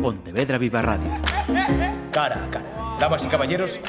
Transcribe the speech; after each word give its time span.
Pontevedra 0.00 0.56
Viva 0.56 0.80
Radio. 0.80 1.10
Cara 2.10 2.44
a 2.44 2.50
cara. 2.50 2.96
Damas 2.98 3.24
y 3.24 3.28
caballeros, 3.28 3.80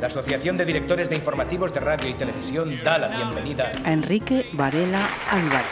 la 0.00 0.08
Asociación 0.08 0.56
de 0.56 0.66
Directores 0.66 1.08
de 1.08 1.16
Informativos 1.16 1.72
de 1.72 1.80
Radio 1.80 2.10
y 2.10 2.14
Televisión 2.14 2.78
da 2.84 2.98
la 2.98 3.08
bienvenida 3.08 3.72
a 3.84 3.92
Enrique 3.92 4.50
Varela 4.52 5.08
Álvarez. 5.30 5.66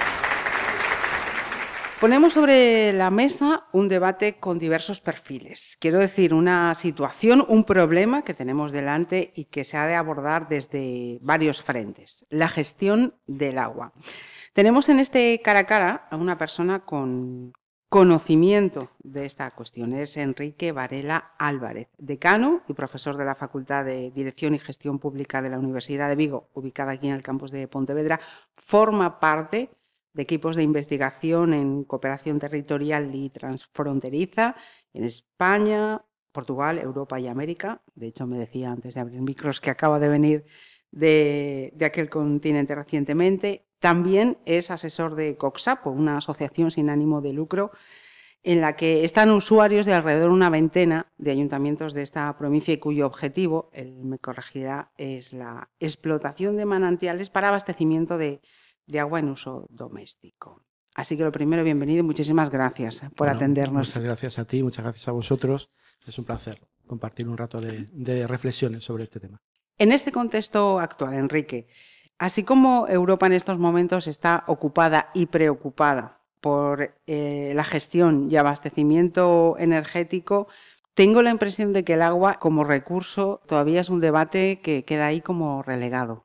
Ponemos 2.00 2.32
sobre 2.32 2.92
la 2.92 3.10
mesa 3.10 3.66
un 3.72 3.88
debate 3.88 4.36
con 4.36 4.58
diversos 4.58 5.00
perfiles. 5.00 5.76
Quiero 5.80 6.00
decir, 6.00 6.34
una 6.34 6.74
situación, 6.74 7.44
un 7.48 7.64
problema 7.64 8.22
que 8.22 8.34
tenemos 8.34 8.72
delante 8.72 9.32
y 9.34 9.46
que 9.46 9.64
se 9.64 9.76
ha 9.76 9.86
de 9.86 9.94
abordar 9.94 10.48
desde 10.48 11.18
varios 11.22 11.62
frentes. 11.62 12.26
La 12.30 12.48
gestión 12.48 13.14
del 13.26 13.58
agua. 13.58 13.92
Tenemos 14.52 14.88
en 14.88 15.00
este 15.00 15.40
cara 15.42 15.60
a 15.60 15.66
cara 15.66 16.08
a 16.10 16.16
una 16.16 16.36
persona 16.36 16.80
con 16.80 17.52
conocimiento 17.94 18.90
de 19.04 19.24
esta 19.24 19.48
cuestión. 19.52 19.92
Es 19.92 20.16
Enrique 20.16 20.72
Varela 20.72 21.30
Álvarez, 21.38 21.90
decano 21.96 22.62
y 22.66 22.72
profesor 22.72 23.16
de 23.16 23.24
la 23.24 23.36
Facultad 23.36 23.84
de 23.84 24.10
Dirección 24.10 24.52
y 24.52 24.58
Gestión 24.58 24.98
Pública 24.98 25.40
de 25.40 25.48
la 25.48 25.60
Universidad 25.60 26.08
de 26.08 26.16
Vigo, 26.16 26.48
ubicada 26.54 26.90
aquí 26.90 27.06
en 27.06 27.14
el 27.14 27.22
campus 27.22 27.52
de 27.52 27.68
Pontevedra. 27.68 28.18
Forma 28.56 29.20
parte 29.20 29.70
de 30.12 30.22
equipos 30.22 30.56
de 30.56 30.64
investigación 30.64 31.54
en 31.54 31.84
cooperación 31.84 32.40
territorial 32.40 33.14
y 33.14 33.30
transfronteriza 33.30 34.56
en 34.92 35.04
España, 35.04 36.04
Portugal, 36.32 36.80
Europa 36.80 37.20
y 37.20 37.28
América. 37.28 37.80
De 37.94 38.08
hecho, 38.08 38.26
me 38.26 38.38
decía 38.38 38.72
antes 38.72 38.94
de 38.94 39.02
abrir 39.02 39.20
micros 39.20 39.60
que 39.60 39.70
acaba 39.70 40.00
de 40.00 40.08
venir 40.08 40.46
de, 40.90 41.72
de 41.76 41.84
aquel 41.84 42.10
continente 42.10 42.74
recientemente. 42.74 43.63
También 43.84 44.38
es 44.46 44.70
asesor 44.70 45.14
de 45.14 45.36
Coxapo, 45.36 45.90
una 45.90 46.16
asociación 46.16 46.70
sin 46.70 46.88
ánimo 46.88 47.20
de 47.20 47.34
lucro 47.34 47.70
en 48.42 48.62
la 48.62 48.76
que 48.76 49.04
están 49.04 49.30
usuarios 49.30 49.84
de 49.84 49.92
alrededor 49.92 50.30
de 50.30 50.34
una 50.34 50.48
veintena 50.48 51.12
de 51.18 51.32
ayuntamientos 51.32 51.92
de 51.92 52.00
esta 52.00 52.34
provincia 52.38 52.72
y 52.72 52.78
cuyo 52.78 53.06
objetivo, 53.06 53.68
él 53.74 54.02
me 54.02 54.18
corregirá, 54.18 54.90
es 54.96 55.34
la 55.34 55.68
explotación 55.80 56.56
de 56.56 56.64
manantiales 56.64 57.28
para 57.28 57.48
abastecimiento 57.48 58.16
de, 58.16 58.40
agua 58.98 59.18
en 59.18 59.28
uso 59.28 59.66
doméstico. 59.68 60.64
Así 60.94 61.18
que 61.18 61.24
lo 61.24 61.30
primero, 61.30 61.62
bienvenido 61.62 61.98
y 61.98 62.04
muchísimas 62.04 62.48
gracias 62.48 63.02
por 63.14 63.28
atendernos. 63.28 63.88
Muchas 63.88 64.02
gracias 64.02 64.38
a 64.38 64.46
ti, 64.46 64.62
muchas 64.62 64.82
gracias 64.82 65.08
a 65.08 65.12
vosotros. 65.12 65.68
Es 66.06 66.18
un 66.18 66.24
placer 66.24 66.58
compartir 66.86 67.28
un 67.28 67.36
rato 67.36 67.60
de 67.60 68.26
reflexiones 68.26 68.82
sobre 68.82 69.04
este 69.04 69.20
tema. 69.20 69.42
En 69.76 69.92
este 69.92 70.10
contexto 70.10 70.78
actual, 70.78 71.14
Enrique, 71.14 71.66
Así 72.18 72.44
como 72.44 72.86
Europa 72.88 73.26
en 73.26 73.32
estos 73.32 73.58
momentos 73.58 74.06
está 74.06 74.44
ocupada 74.46 75.10
y 75.14 75.26
preocupada 75.26 76.18
por 76.40 76.94
eh, 77.06 77.52
la 77.54 77.64
gestión 77.64 78.28
y 78.30 78.36
abastecimiento 78.36 79.56
energético, 79.58 80.46
tengo 80.94 81.22
la 81.22 81.30
impresión 81.30 81.72
de 81.72 81.84
que 81.84 81.94
el 81.94 82.02
agua 82.02 82.38
como 82.38 82.64
recurso 82.64 83.40
todavía 83.46 83.80
es 83.80 83.88
un 83.88 84.00
debate 84.00 84.60
que 84.60 84.84
queda 84.84 85.06
ahí 85.06 85.20
como 85.20 85.62
relegado. 85.62 86.24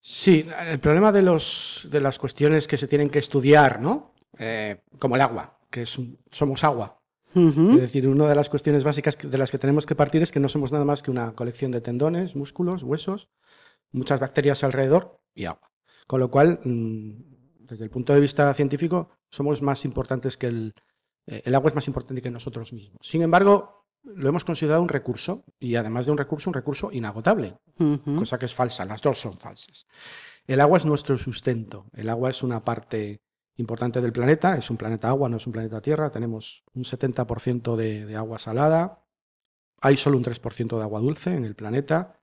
Sí, 0.00 0.46
el 0.68 0.80
problema 0.80 1.12
de, 1.12 1.22
los, 1.22 1.88
de 1.90 2.00
las 2.00 2.18
cuestiones 2.18 2.66
que 2.66 2.76
se 2.76 2.88
tienen 2.88 3.08
que 3.08 3.20
estudiar, 3.20 3.80
¿no? 3.80 4.12
Eh, 4.38 4.82
como 4.98 5.16
el 5.16 5.22
agua, 5.22 5.58
que 5.70 5.86
somos 5.86 6.64
agua. 6.64 6.98
Es 7.34 7.80
decir, 7.80 8.06
una 8.06 8.28
de 8.28 8.34
las 8.34 8.50
cuestiones 8.50 8.84
básicas 8.84 9.16
de 9.18 9.38
las 9.38 9.50
que 9.50 9.58
tenemos 9.58 9.86
que 9.86 9.94
partir 9.94 10.20
es 10.20 10.30
que 10.30 10.40
no 10.40 10.50
somos 10.50 10.70
nada 10.70 10.84
más 10.84 11.02
que 11.02 11.10
una 11.10 11.32
colección 11.32 11.70
de 11.70 11.80
tendones, 11.80 12.36
músculos, 12.36 12.82
huesos, 12.82 13.30
muchas 13.92 14.20
bacterias 14.20 14.64
alrededor 14.64 15.20
y 15.34 15.44
agua. 15.44 15.70
Con 16.06 16.20
lo 16.20 16.30
cual, 16.30 16.60
mm, 16.64 17.10
desde 17.60 17.84
el 17.84 17.90
punto 17.90 18.12
de 18.12 18.20
vista 18.20 18.52
científico, 18.54 19.10
somos 19.30 19.62
más 19.62 19.84
importantes 19.84 20.36
que 20.36 20.46
el, 20.46 20.74
eh, 21.26 21.42
el 21.44 21.54
agua 21.54 21.68
es 21.68 21.74
más 21.74 21.86
importante 21.86 22.22
que 22.22 22.30
nosotros 22.30 22.72
mismos. 22.72 22.98
Sin 23.02 23.22
embargo, 23.22 23.86
lo 24.02 24.28
hemos 24.28 24.44
considerado 24.44 24.82
un 24.82 24.88
recurso 24.88 25.44
y 25.60 25.76
además 25.76 26.06
de 26.06 26.12
un 26.12 26.18
recurso, 26.18 26.50
un 26.50 26.54
recurso 26.54 26.90
inagotable, 26.92 27.56
cosa 28.16 28.38
que 28.38 28.46
es 28.46 28.54
falsa, 28.54 28.84
las 28.84 29.00
dos 29.00 29.20
son 29.20 29.34
falsas. 29.34 29.86
El 30.46 30.60
agua 30.60 30.78
es 30.78 30.84
nuestro 30.84 31.16
sustento, 31.18 31.86
el 31.92 32.08
agua 32.08 32.30
es 32.30 32.42
una 32.42 32.60
parte 32.60 33.22
importante 33.56 34.00
del 34.00 34.12
planeta, 34.12 34.56
es 34.56 34.70
un 34.70 34.76
planeta 34.76 35.08
agua, 35.08 35.28
no 35.28 35.36
es 35.36 35.46
un 35.46 35.52
planeta 35.52 35.80
tierra, 35.80 36.10
tenemos 36.10 36.64
un 36.74 36.82
70% 36.82 37.76
de, 37.76 38.06
de 38.06 38.16
agua 38.16 38.40
salada, 38.40 39.04
hay 39.80 39.96
solo 39.96 40.16
un 40.16 40.24
3% 40.24 40.76
de 40.76 40.82
agua 40.82 41.00
dulce 41.00 41.34
en 41.34 41.44
el 41.44 41.54
planeta, 41.54 42.21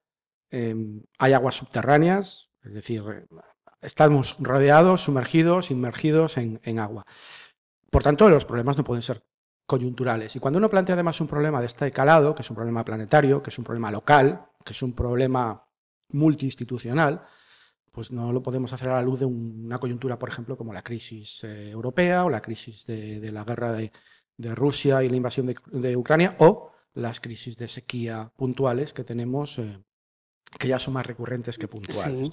Em, 0.52 1.04
hay 1.18 1.34
aguas 1.34 1.56
subterráneas, 1.56 2.50
es 2.64 2.74
decir, 2.74 3.04
estamos 3.82 4.36
rodeados, 4.40 5.02
sumergidos, 5.02 5.72
inmergidos 5.72 6.38
en, 6.38 6.80
agua. 6.80 7.06
Por 7.90 8.04
tanto, 8.04 8.30
los 8.30 8.46
problemas 8.46 8.78
no 8.78 8.84
pueden 8.84 9.02
ser 9.02 9.24
coyunturales. 9.66 10.36
Y 10.36 10.40
cuando 10.40 10.58
uno 10.58 10.70
plantea 10.70 10.94
además 10.94 11.22
un 11.22 11.28
problema 11.28 11.60
de 11.60 11.68
este 11.68 11.92
calado, 11.92 12.34
que 12.34 12.42
es 12.42 12.50
un 12.50 12.56
problema 12.56 12.84
planetario, 12.84 13.44
que 13.44 13.52
es 13.52 13.58
un 13.58 13.64
problema 13.64 13.92
local, 13.92 14.48
que 14.66 14.74
es 14.74 14.82
un 14.82 14.94
problema 14.94 15.68
multiinstitucional, 16.10 17.24
pues 17.92 18.12
no 18.12 18.32
lo 18.32 18.42
podemos 18.42 18.74
hacer 18.74 18.90
a 18.90 18.96
la 18.96 19.02
luz 19.04 19.20
de 19.20 19.26
una 19.26 19.80
coyuntura, 19.80 20.18
por 20.18 20.30
ejemplo, 20.30 20.58
como 20.58 20.74
la 20.74 20.84
crisis 20.84 21.44
eh, 21.44 21.70
europea 21.70 22.26
o 22.26 22.30
la 22.30 22.42
crisis 22.42 22.86
de, 22.86 23.32
la 23.32 23.44
guerra 23.44 23.72
de, 23.72 23.92
Rusia 24.56 25.04
y 25.04 25.10
la 25.10 25.18
invasión 25.18 25.46
de, 25.48 25.98
Ucrania 25.98 26.36
o 26.40 26.72
las 26.94 27.20
crisis 27.20 27.58
de 27.58 27.68
sequía 27.68 28.32
puntuales 28.36 28.94
que 28.94 29.04
tenemos 29.04 29.60
eh, 29.60 29.84
que 30.58 30.68
ya 30.68 30.80
son 30.80 30.94
más 30.94 31.06
recurrentes 31.06 31.58
que 31.58 31.68
puntuales. 31.68 32.30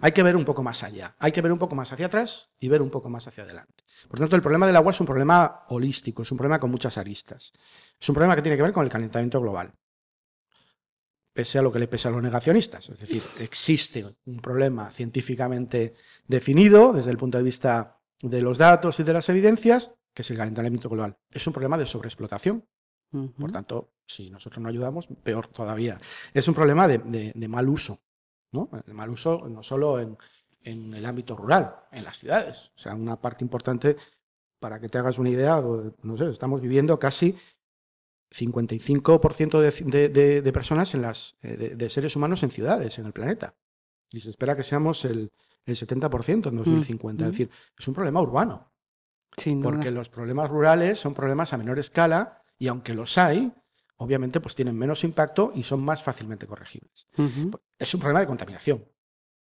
Hay 0.00 0.12
que 0.12 0.22
ver 0.22 0.36
un 0.36 0.44
poco 0.44 0.62
más 0.62 0.82
allá, 0.82 1.16
hay 1.18 1.32
que 1.32 1.42
ver 1.42 1.52
un 1.52 1.58
poco 1.58 1.74
más 1.74 1.92
hacia 1.92 2.06
atrás 2.06 2.52
y 2.60 2.68
ver 2.68 2.80
un 2.80 2.90
poco 2.90 3.08
más 3.08 3.26
hacia 3.26 3.42
adelante. 3.44 3.84
Por 4.08 4.18
tanto, 4.18 4.36
el 4.36 4.42
problema 4.42 4.66
del 4.66 4.76
agua 4.76 4.92
es 4.92 5.00
un 5.00 5.06
problema 5.06 5.64
holístico, 5.68 6.22
es 6.22 6.30
un 6.30 6.38
problema 6.38 6.60
con 6.60 6.70
muchas 6.70 6.96
aristas. 6.98 7.52
Es 8.00 8.08
un 8.08 8.14
problema 8.14 8.36
que 8.36 8.42
tiene 8.42 8.56
que 8.56 8.62
ver 8.62 8.72
con 8.72 8.84
el 8.84 8.90
calentamiento 8.90 9.40
global, 9.40 9.72
pese 11.32 11.58
a 11.58 11.62
lo 11.62 11.72
que 11.72 11.78
le 11.78 11.88
pese 11.88 12.08
a 12.08 12.12
los 12.12 12.22
negacionistas. 12.22 12.88
Es 12.88 12.98
decir, 12.98 13.22
existe 13.40 14.06
un 14.24 14.38
problema 14.40 14.90
científicamente 14.90 15.94
definido 16.26 16.92
desde 16.92 17.10
el 17.10 17.16
punto 17.16 17.38
de 17.38 17.44
vista 17.44 17.98
de 18.22 18.40
los 18.42 18.58
datos 18.58 19.00
y 19.00 19.02
de 19.02 19.12
las 19.12 19.28
evidencias, 19.28 19.92
que 20.14 20.22
es 20.22 20.30
el 20.30 20.38
calentamiento 20.38 20.88
global. 20.88 21.18
Es 21.30 21.46
un 21.46 21.52
problema 21.52 21.76
de 21.76 21.86
sobreexplotación. 21.86 22.64
Por 23.38 23.50
tanto, 23.52 23.92
si 24.06 24.30
nosotros 24.30 24.62
no 24.62 24.68
ayudamos, 24.68 25.08
peor 25.22 25.48
todavía. 25.48 25.98
Es 26.32 26.46
un 26.48 26.54
problema 26.54 26.88
de, 26.88 27.48
mal 27.48 27.68
uso, 27.68 28.00
¿no? 28.52 28.70
El 28.86 28.94
mal 28.94 29.10
uso 29.10 29.48
no 29.48 29.62
solo 29.62 30.00
en, 30.00 30.16
el 30.62 31.06
ámbito 31.06 31.36
rural, 31.36 31.76
en 31.92 32.04
las 32.04 32.18
ciudades. 32.18 32.72
O 32.76 32.78
sea, 32.78 32.94
una 32.94 33.20
parte 33.20 33.44
importante, 33.44 33.96
para 34.58 34.80
que 34.80 34.88
te 34.88 34.98
hagas 34.98 35.18
una 35.18 35.30
idea, 35.30 35.60
no 36.02 36.16
sé, 36.16 36.26
estamos 36.26 36.60
viviendo 36.60 36.98
casi 36.98 37.36
55% 38.30 39.60
de, 39.60 40.42
de, 40.42 40.52
personas, 40.52 40.94
en 40.94 41.02
las, 41.02 41.36
eh, 41.42 41.74
de, 41.76 41.90
seres 41.90 42.16
humanos 42.16 42.42
en 42.42 42.50
ciudades, 42.50 42.98
en 42.98 43.06
el 43.06 43.12
planeta. 43.12 43.54
Y 44.10 44.20
se 44.20 44.30
espera 44.30 44.56
que 44.56 44.62
seamos 44.62 45.04
el, 45.04 45.30
el 45.66 45.76
70% 45.76 46.48
en 46.48 46.56
2050. 46.56 47.24
Es 47.24 47.30
decir, 47.32 47.50
es 47.78 47.88
un 47.88 47.94
problema 47.94 48.20
urbano. 48.20 48.72
porque 49.62 49.90
los 49.90 50.08
problemas 50.08 50.50
rurales 50.50 50.98
son 50.98 51.14
problemas 51.14 51.52
a 51.52 51.58
menor 51.58 51.78
escala 51.78 52.42
y 52.58 52.68
aunque 52.68 52.94
los 52.94 53.18
hay, 53.18 53.52
obviamente 53.96 54.40
pues 54.40 54.54
tienen 54.54 54.76
menos 54.76 55.04
impacto 55.04 55.52
y 55.54 55.62
son 55.62 55.80
más 55.80 56.02
fácilmente 56.02 56.46
corregibles. 56.46 57.06
Es 57.78 57.94
un 57.94 58.00
problema 58.00 58.20
de 58.20 58.26
contaminación, 58.26 58.84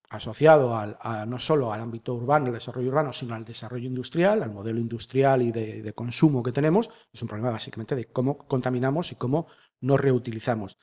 asociado 0.09 0.75
al, 0.75 0.97
no 1.27 1.39
solo 1.39 1.71
al 1.71 1.81
ámbito 1.81 2.13
urbano, 2.13 2.47
el 2.47 2.53
desarrollo 2.53 2.89
urbano, 2.89 3.13
sino 3.13 3.33
al 3.33 3.45
desarrollo 3.45 3.87
industrial, 3.87 4.43
al 4.43 4.51
modelo 4.51 4.79
industrial 4.79 5.41
y 5.41 5.51
de, 5.51 5.93
consumo 5.93 6.43
que 6.43 6.51
tenemos. 6.51 6.89
Es 7.13 7.21
un 7.21 7.27
problema 7.27 7.51
básicamente 7.51 7.95
de 7.95 8.05
cómo 8.05 8.37
contaminamos 8.37 9.11
y 9.11 9.15
cómo 9.15 9.47
nos 9.79 9.99
reutilizamos. 9.99 10.77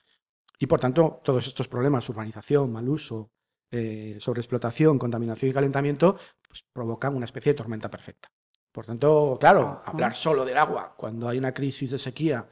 Y 0.59 0.67
por 0.67 0.81
tanto, 0.81 1.21
todos 1.23 1.47
estos 1.47 1.69
problemas, 1.69 2.09
urbanización, 2.09 2.73
mal 2.73 2.89
uso, 2.89 3.31
eh, 3.71 4.17
sobreexplotación, 4.19 4.99
contaminación 4.99 5.51
y 5.51 5.55
calentamiento, 5.55 6.17
pues 6.49 6.65
provocan 6.73 7.15
una 7.15 7.27
especie 7.27 7.53
de 7.53 7.57
tormenta 7.57 7.91
perfecta. 7.91 8.31
Por 8.73 8.87
tanto, 8.87 9.37
claro, 9.39 9.83
hablar 9.84 10.15
solo 10.15 10.45
del 10.45 10.57
agua 10.57 10.95
cuando 10.97 11.28
hay 11.28 11.39
una 11.39 11.53
crisis 11.53 11.91
de 11.91 11.99
sequía 11.99 12.48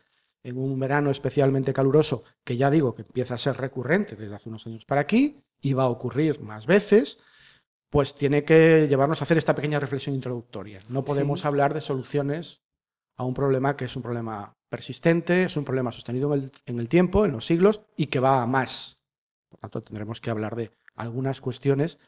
en 0.47 0.59
un 0.59 0.79
verano 0.79 1.11
especialmente 1.11 1.73
caluroso, 1.73 2.23
que 2.45 2.57
ya 2.57 2.71
digo 2.71 2.95
que 2.95 3.03
empieza 3.03 3.35
a 3.35 3.39
ser 3.39 3.57
recurrente 3.57 4.15
desde 4.15 4.37
hace 4.37 4.49
unos 4.49 4.65
años 4.69 4.87
para 4.87 5.01
aquí 5.01 5.43
y 5.61 5.73
va 5.73 5.83
a 5.83 5.89
ocurrir 5.89 6.41
más 6.41 6.67
veces, 6.67 7.19
pues 7.91 8.15
tiene 8.15 8.45
que 8.45 8.87
llevarnos 8.89 9.21
a 9.21 9.25
hacer 9.25 9.39
esta 9.39 9.57
pequeña 9.57 9.81
reflexión 9.81 10.15
introductoria. 10.15 10.79
No 10.89 11.05
podemos 11.05 11.45
hablar 11.45 11.75
de 11.75 11.81
soluciones 11.81 12.63
a 13.17 13.25
un 13.25 13.35
problema 13.35 13.77
que 13.77 13.87
es 13.87 13.97
un 13.97 14.03
problema 14.03 14.57
persistente, 14.69 15.43
es 15.43 15.57
un 15.57 15.65
problema 15.65 15.91
sostenido 15.91 16.33
en 16.33 16.45
el, 16.45 16.53
en 16.65 16.79
el 16.79 16.89
tiempo, 16.89 17.25
en 17.25 17.33
los 17.33 17.45
siglos, 17.45 17.81
y 17.97 18.07
que 18.07 18.21
va 18.21 18.41
a 18.41 18.47
más. 18.47 19.03
Por 19.49 19.59
tanto, 19.59 19.83
tendremos 19.83 20.21
que 20.21 20.31
hablar 20.31 20.55
de 20.55 20.71
algunas 20.95 21.41
cuestiones 21.41 21.99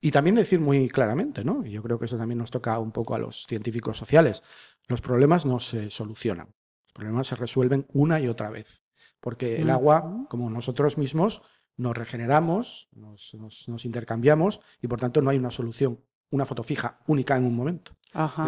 y 0.00 0.10
también 0.10 0.34
decir 0.34 0.58
muy 0.58 0.88
claramente, 0.88 1.44
¿no? 1.44 1.64
Y 1.64 1.70
yo 1.70 1.84
creo 1.84 2.00
que 2.00 2.06
eso 2.06 2.18
también 2.18 2.38
nos 2.38 2.50
toca 2.50 2.78
un 2.80 2.90
poco 2.90 3.14
a 3.14 3.18
los 3.20 3.46
científicos 3.46 3.96
sociales. 3.96 4.42
Los 4.88 5.00
problemas 5.00 5.46
no 5.46 5.60
se 5.60 5.90
solucionan, 5.90 6.52
problemas 6.96 7.28
se 7.28 7.36
resuelven 7.36 7.86
una 7.92 8.20
y 8.20 8.28
otra 8.28 8.50
vez. 8.50 8.82
Porque 9.20 9.60
el 9.60 9.70
agua, 9.70 10.26
como 10.28 10.50
nosotros 10.50 10.98
mismos, 10.98 11.42
nos 11.76 11.96
regeneramos, 11.96 12.88
nos, 12.92 13.84
intercambiamos 13.84 14.60
y 14.80 14.88
por 14.88 15.00
tanto 15.00 15.20
no 15.20 15.30
hay 15.30 15.36
una 15.36 15.50
solución, 15.50 16.00
una 16.30 16.46
foto 16.46 16.62
fija 16.62 16.98
única 17.06 17.36
en 17.36 17.44
un 17.44 17.54
momento. 17.54 17.92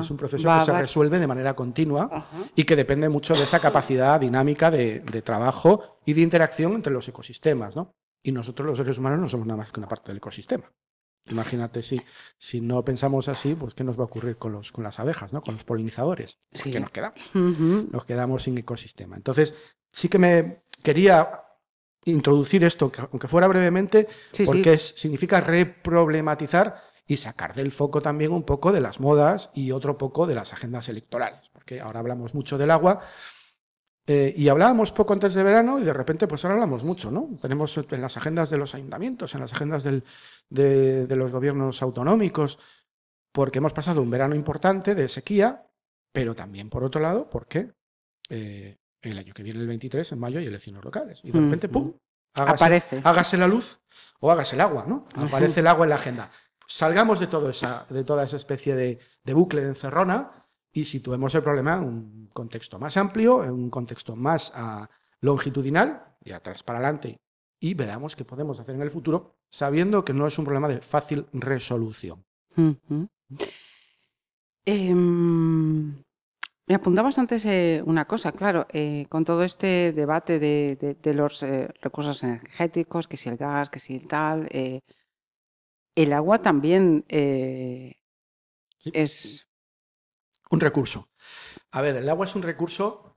Es 0.00 0.10
un 0.10 0.16
proceso 0.16 0.48
que 0.48 0.64
se 0.64 0.78
resuelve 0.78 1.18
de 1.18 1.26
manera 1.26 1.54
continua 1.54 2.26
y 2.54 2.64
que 2.64 2.74
depende 2.74 3.08
mucho 3.08 3.34
de 3.34 3.42
esa 3.42 3.60
capacidad 3.60 4.18
dinámica 4.18 4.70
de, 4.70 5.22
trabajo 5.22 6.00
y 6.06 6.14
de 6.14 6.22
interacción 6.22 6.72
entre 6.72 6.92
los 6.92 7.06
ecosistemas. 7.08 7.76
¿no? 7.76 7.94
Y 8.22 8.32
nosotros 8.32 8.66
los 8.66 8.78
seres 8.78 8.98
humanos 8.98 9.20
no 9.20 9.28
somos 9.28 9.46
nada 9.46 9.58
más 9.58 9.72
que 9.72 9.80
una 9.80 9.88
parte 9.88 10.10
del 10.10 10.18
ecosistema. 10.18 10.72
Imagínate 11.30 11.82
si, 11.82 12.00
si 12.38 12.60
no 12.60 12.84
pensamos 12.84 13.28
así, 13.28 13.54
pues 13.54 13.74
qué 13.74 13.84
nos 13.84 13.98
va 13.98 14.02
a 14.02 14.06
ocurrir 14.06 14.36
con, 14.36 14.52
los, 14.52 14.72
con 14.72 14.84
las 14.84 14.98
abejas, 15.00 15.32
¿no? 15.32 15.42
con 15.42 15.54
los 15.54 15.64
polinizadores. 15.64 16.38
¿Qué 16.62 16.80
nos 16.80 16.90
quedamos? 16.90 17.20
Nos 17.34 18.04
quedamos 18.04 18.42
sin 18.42 18.58
ecosistema. 18.58 19.16
Entonces, 19.16 19.54
sí 19.90 20.08
que 20.08 20.18
me 20.18 20.62
quería 20.82 21.44
introducir 22.04 22.64
esto, 22.64 22.90
aunque 23.10 23.28
fuera 23.28 23.48
brevemente, 23.48 24.08
porque 24.44 24.78
significa 24.78 25.40
reproblematizar 25.40 26.80
y 27.06 27.16
sacar 27.16 27.54
del 27.54 27.72
foco 27.72 28.02
también 28.02 28.32
un 28.32 28.44
poco 28.44 28.70
de 28.70 28.80
las 28.80 29.00
modas 29.00 29.50
y 29.54 29.72
otro 29.72 29.96
poco 29.96 30.26
de 30.26 30.34
las 30.34 30.52
agendas 30.52 30.88
electorales, 30.88 31.50
porque 31.52 31.80
ahora 31.80 32.00
hablamos 32.00 32.34
mucho 32.34 32.58
del 32.58 32.70
agua 32.70 33.00
eh, 34.10 34.34
y 34.36 34.48
hablábamos 34.48 34.90
poco 34.90 35.12
antes 35.12 35.34
de 35.34 35.42
verano 35.42 35.78
y 35.78 35.84
de 35.84 35.92
repente 35.92 36.26
pues 36.26 36.44
ahora 36.44 36.54
hablamos 36.54 36.82
mucho, 36.82 37.10
¿no? 37.10 37.28
Tenemos 37.40 37.76
en 37.76 38.00
las 38.00 38.16
agendas 38.16 38.50
de 38.50 38.56
los 38.56 38.74
ayuntamientos, 38.74 39.34
en 39.34 39.40
las 39.40 39.52
agendas 39.52 39.84
de, 39.84 41.06
los 41.16 41.30
gobiernos 41.30 41.82
autonómicos, 41.82 42.58
porque 43.30 43.58
hemos 43.58 43.72
pasado 43.72 44.02
un 44.02 44.10
verano 44.10 44.34
importante 44.34 44.94
de 44.94 45.08
sequía, 45.08 45.66
pero 46.12 46.34
también 46.34 46.70
por 46.70 46.82
otro 46.82 47.00
lado 47.00 47.28
porque 47.28 47.70
eh, 48.30 48.78
el 49.02 49.18
año 49.18 49.34
que 49.34 49.42
viene, 49.42 49.60
el 49.60 49.66
23, 49.68 50.10
en 50.12 50.18
mayo, 50.18 50.38
hay 50.38 50.46
elecciones 50.46 50.82
locales. 50.82 51.20
Y 51.22 51.30
de 51.30 51.38
repente, 51.38 51.68
¡pum! 51.68 51.92
Aparece. 52.34 53.00
Hágase 53.04 53.36
la 53.36 53.46
luz 53.46 53.78
o 54.20 54.30
hágase 54.30 54.56
el 54.56 54.62
agua, 54.62 54.84
¿no? 54.88 55.06
Aparece 55.14 55.60
el 55.60 55.66
agua 55.66 55.84
en 55.84 55.90
la 55.90 55.96
agenda 55.96 56.30
salgamos 56.68 57.18
de, 57.18 57.26
todo 57.26 57.50
esa, 57.50 57.86
de 57.88 58.04
toda 58.04 58.24
esa 58.24 58.36
especie 58.36 58.76
de, 58.76 59.00
bucle 59.24 59.62
de 59.62 59.68
encerrona 59.68 60.46
y 60.78 60.84
situemos 60.84 61.34
el 61.34 61.42
problema 61.42 61.76
en 61.76 61.84
un 61.84 62.30
contexto 62.32 62.78
más 62.78 62.96
amplio, 62.96 63.44
en 63.44 63.52
un 63.52 63.70
contexto 63.70 64.16
más 64.16 64.52
ah, 64.54 64.88
longitudinal, 65.20 66.04
de 66.20 66.34
atrás 66.34 66.62
para 66.62 66.78
adelante, 66.78 67.20
y 67.60 67.74
veremos 67.74 68.14
qué 68.14 68.24
podemos 68.24 68.60
hacer 68.60 68.74
en 68.74 68.82
el 68.82 68.90
futuro, 68.90 69.36
sabiendo 69.48 70.04
que 70.04 70.12
no 70.12 70.26
es 70.26 70.38
un 70.38 70.44
problema 70.44 70.68
de 70.68 70.80
fácil 70.80 71.26
resolución. 71.32 72.24
Em, 74.64 75.94
me 76.66 76.74
apuntabas 76.74 77.18
antes 77.18 77.44
eh, 77.46 77.82
una 77.84 78.04
cosa, 78.04 78.32
claro, 78.32 78.66
eh, 78.72 79.06
con 79.08 79.24
todo 79.24 79.42
este 79.42 79.92
debate 79.92 80.38
de, 80.38 81.14
los 81.14 81.42
eh, 81.42 81.68
recursos 81.80 82.22
energéticos, 82.22 83.08
que 83.08 83.16
si 83.16 83.28
el 83.28 83.36
gas, 83.36 83.70
que 83.70 83.78
si 83.80 83.94
el 83.94 84.06
tal, 84.06 84.48
el 85.98 86.12
agua 86.12 86.40
también 86.40 87.04
eh, 87.08 87.96
es... 88.92 89.47
Un 90.50 90.60
recurso. 90.60 91.10
A 91.70 91.80
ver, 91.80 91.96
el 91.96 92.08
agua 92.08 92.26
es 92.26 92.34
un 92.34 92.42
recurso, 92.42 93.16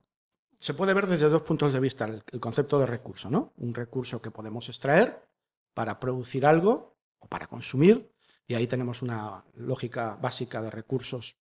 se 0.58 0.74
puede 0.74 0.94
ver 0.94 1.06
desde 1.06 1.28
dos 1.28 1.42
puntos 1.42 1.72
de 1.72 1.80
vista 1.80 2.04
el, 2.04 2.40
concepto 2.40 2.78
de 2.78 2.86
recurso, 2.86 3.30
¿no? 3.30 3.52
Un 3.56 3.74
recurso 3.74 4.20
que 4.20 4.30
podemos 4.30 4.68
extraer 4.68 5.28
para 5.74 5.98
producir 5.98 6.44
algo 6.44 6.98
o 7.18 7.28
para 7.28 7.46
consumir, 7.46 8.12
y 8.46 8.54
ahí 8.54 8.66
tenemos 8.66 9.02
una 9.02 9.44
lógica 9.54 10.16
básica 10.20 10.60
de 10.60 10.70
recursos 10.70 11.38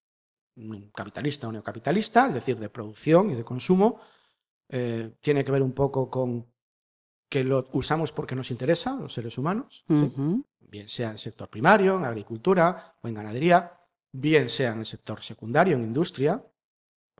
capitalista 0.93 1.47
o 1.47 1.51
neocapitalista, 1.51 2.27
es 2.27 2.33
decir, 2.33 2.57
de 2.59 2.69
producción 2.69 3.31
y 3.31 3.35
de 3.35 3.43
consumo. 3.43 3.99
Eh, 4.69 5.15
tiene 5.19 5.43
que 5.43 5.51
ver 5.51 5.61
un 5.61 5.73
poco 5.73 6.09
con 6.09 6.47
que 7.29 7.43
lo 7.43 7.69
usamos 7.73 8.11
porque 8.11 8.35
nos 8.35 8.51
interesa, 8.51 8.95
los 8.95 9.13
seres 9.13 9.37
humanos, 9.37 9.85
bien 10.59 10.89
sea 10.89 11.07
en 11.07 11.13
el 11.13 11.19
sector 11.19 11.49
primario, 11.49 11.97
en 11.97 12.05
agricultura 12.05 12.95
o 13.01 13.07
en 13.07 13.13
ganadería, 13.13 13.80
bien 14.11 14.49
sea 14.49 14.71
en 14.71 14.79
el 14.79 14.85
sector 14.85 15.21
secundario, 15.21 15.75
en 15.75 15.83
industria, 15.83 16.43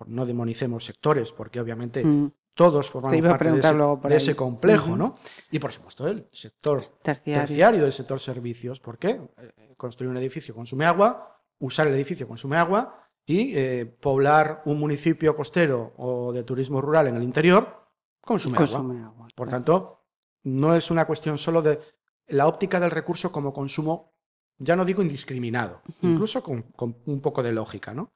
no 0.07 0.25
demonicemos 0.25 0.85
sectores 0.85 1.31
porque 1.31 1.59
obviamente 1.59 2.03
mm. 2.03 2.31
todos 2.53 2.89
formamos 2.89 3.21
parte 3.29 3.51
de 3.51 4.15
ese, 4.15 4.35
complejo, 4.35 4.95
¿no? 4.95 5.15
Y 5.51 5.59
por 5.59 5.71
supuesto 5.71 6.07
el 6.07 6.27
sector 6.31 6.99
terciario. 7.03 7.83
del 7.83 7.93
sector 7.93 8.19
servicios, 8.19 8.79
¿por 8.79 8.97
qué? 8.97 9.21
Eh, 9.37 9.73
construir 9.77 10.09
un 10.09 10.17
edificio 10.17 10.55
consume 10.55 10.85
agua, 10.85 11.39
usar 11.59 11.87
el 11.87 11.93
edificio 11.93 12.27
consume 12.27 12.57
agua 12.57 13.09
y 13.25 13.55
eh, 13.55 13.85
poblar 13.85 14.63
un 14.65 14.79
municipio 14.79 15.35
costero 15.35 15.93
o 15.97 16.33
de 16.33 16.43
turismo 16.43 16.81
rural 16.81 17.07
en 17.07 17.17
el 17.17 17.23
interior 17.23 17.81
consume, 18.21 18.57
agua. 18.57 19.27
Por 19.35 19.49
tanto, 19.49 20.05
no 20.43 20.75
es 20.75 20.91
una 20.91 21.05
cuestión 21.05 21.37
solo 21.37 21.61
de 21.61 21.79
la 22.27 22.47
óptica 22.47 22.79
del 22.79 22.91
recurso 22.91 23.31
como 23.31 23.53
consumo, 23.53 24.10
ya 24.57 24.75
no 24.75 24.85
digo 24.85 25.01
indiscriminado, 25.01 25.81
incluso 26.01 26.43
con, 26.43 26.65
un 27.05 27.21
poco 27.21 27.41
de 27.43 27.51
lógica, 27.51 27.93
¿no? 27.93 28.13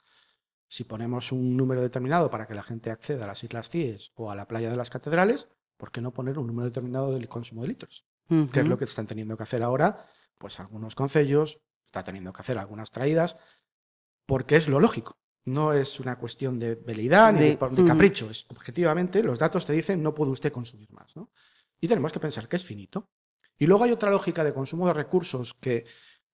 Si 0.68 0.84
ponemos 0.84 1.32
un 1.32 1.56
número 1.56 1.82
determinado 1.82 2.30
para 2.30 2.48
que 2.48 2.54
la 2.54 2.64
gente 2.64 2.92
acceda 2.92 3.24
a 3.24 3.28
las 3.28 3.44
Islas 3.44 3.70
Cíes 3.70 4.12
o 4.16 4.32
a 4.32 4.36
la 4.36 4.48
playa 4.48 4.70
de 4.70 4.78
las 4.78 4.90
catedrales, 4.90 5.48
¿por 5.78 5.92
qué 5.92 6.02
no 6.02 6.12
poner 6.12 6.40
un 6.40 6.48
número 6.48 6.66
determinado 6.66 7.14
del 7.14 7.28
consumo 7.28 7.62
de 7.62 7.68
litros? 7.70 8.06
Que 8.28 8.62
es 8.62 8.66
lo 8.66 8.78
que 8.78 8.86
están 8.86 9.06
teniendo 9.06 9.38
que 9.38 9.44
hacer 9.44 9.62
ahora, 9.62 10.08
pues 10.40 10.60
algunos 10.60 10.96
concellos, 10.96 11.62
está 11.86 12.04
teniendo 12.04 12.34
que 12.34 12.42
hacer 12.42 12.58
algunas 12.58 12.90
traídas, 12.90 13.38
porque 14.26 14.56
es 14.56 14.68
lo 14.68 14.80
lógico. 14.80 15.18
No 15.46 15.74
es 15.74 16.00
una 16.00 16.18
cuestión 16.18 16.58
de 16.58 16.74
veleidad 16.74 17.32
ni 17.32 17.56
de, 17.56 17.86
capricho. 17.86 18.32
Es, 18.32 18.46
objetivamente, 18.50 19.22
los 19.22 19.38
datos 19.38 19.66
te 19.66 19.74
dicen 19.74 20.02
no 20.02 20.14
puede 20.16 20.32
usted 20.32 20.52
consumir 20.52 20.92
más. 20.92 21.16
¿no? 21.16 21.30
Y 21.80 21.88
tenemos 21.88 22.12
que 22.12 22.20
pensar 22.20 22.48
que 22.48 22.56
es 22.56 22.66
finito. 22.66 23.12
Y 23.58 23.68
luego 23.68 23.84
hay 23.84 23.92
otra 23.92 24.10
lógica 24.10 24.44
de 24.44 24.54
consumo 24.54 24.88
de 24.88 24.94
recursos 24.94 25.54
que 25.54 25.86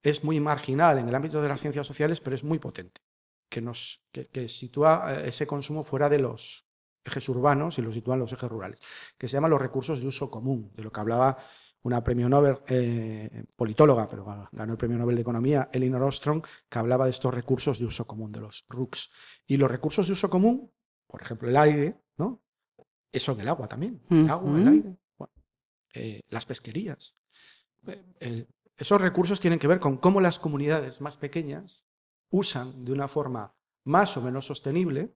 es 0.03 0.23
muy 0.23 0.39
marginal 0.39 0.97
en 0.97 1.07
el 1.07 1.15
ámbito 1.15 1.41
de 1.41 1.47
las 1.47 1.61
ciencias 1.61 1.87
sociales, 1.87 2.21
pero 2.21 2.35
es 2.35 2.43
muy 2.43 2.59
potente, 2.59 3.01
que, 3.49 3.61
nos, 3.61 4.05
que, 4.11 4.49
sitúa 4.49 5.13
eh, 5.13 5.29
ese 5.29 5.47
consumo 5.47 5.83
fuera 5.83 6.09
de 6.09 6.19
los 6.19 6.65
ejes 7.03 7.27
urbanos 7.29 7.77
y 7.77 7.81
lo 7.81 7.91
sitúa 7.91 8.15
en 8.15 8.21
los 8.21 8.33
ejes 8.33 8.49
rurales, 8.49 8.79
que 9.17 9.27
se 9.27 9.33
llama 9.33 9.47
los 9.47 9.61
recursos 9.61 9.99
de 10.01 10.07
uso 10.07 10.29
común, 10.29 10.71
de 10.75 10.83
lo 10.83 10.91
que 10.91 10.99
hablaba 10.99 11.37
una 11.83 12.03
premio 12.03 12.29
Nobel, 12.29 12.59
eh, 12.67 13.45
politóloga, 13.55 14.07
pero 14.07 14.47
ganó 14.51 14.73
el 14.73 14.77
premio 14.77 14.97
Nobel 14.97 15.15
de 15.15 15.21
Economía, 15.21 15.69
Elinor 15.71 16.03
Ostrom, 16.03 16.41
que 16.69 16.79
hablaba 16.79 17.05
de 17.05 17.11
estos 17.11 17.33
recursos 17.33 17.79
de 17.79 17.85
uso 17.85 18.05
común, 18.05 18.31
de 18.31 18.41
los 18.41 18.65
RUCs. 18.69 19.09
Y 19.47 19.57
los 19.57 19.69
recursos 19.69 20.05
de 20.05 20.13
uso 20.13 20.29
común, 20.29 20.71
por 21.07 21.21
ejemplo, 21.21 21.49
el 21.49 21.57
aire, 21.57 21.99
¿no? 22.17 22.41
Son 23.13 23.39
el 23.41 23.47
agua 23.47 23.67
también, 23.67 24.01
el 24.09 24.29
agua, 24.29 24.59
el 24.59 24.67
aire, 24.67 24.97
eh, 25.93 26.21
las 26.29 26.45
pesquerías. 26.45 27.15
Esos 28.81 29.01
recursos 29.01 29.39
tienen 29.39 29.59
que 29.59 29.67
ver 29.67 29.79
con 29.79 29.97
cómo 29.97 30.21
las 30.21 30.39
comunidades 30.39 31.01
más 31.01 31.17
pequeñas 31.17 31.85
usan 32.29 32.83
de 32.85 32.91
una 32.91 33.07
forma 33.07 33.53
más 33.83 34.15
o 34.17 34.21
menos 34.21 34.45
sostenible, 34.45 35.15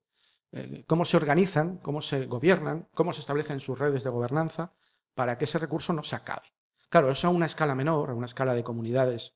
eh, 0.52 0.84
cómo 0.88 1.06
se 1.06 1.18
organizan, 1.18 1.78
cómo 1.78 2.02
se 2.02 2.26
gobiernan, 2.26 2.88
cómo 2.94 3.14
se 3.14 3.22
establecen 3.22 3.60
sus 3.60 3.78
redes 3.78 4.04
de 4.04 4.10
gobernanza 4.10 4.74
para 5.14 5.38
que 5.38 5.46
ese 5.46 5.60
recurso 5.60 5.94
no 5.94 6.04
se 6.04 6.16
acabe. 6.16 6.54
Claro, 6.90 7.10
eso 7.10 7.28
a 7.28 7.32
una 7.32 7.46
escala 7.46 7.76
menor, 7.76 8.10
a 8.10 8.14
una 8.14 8.28
escala 8.28 8.54
de 8.54 8.64
comunidades 8.64 9.36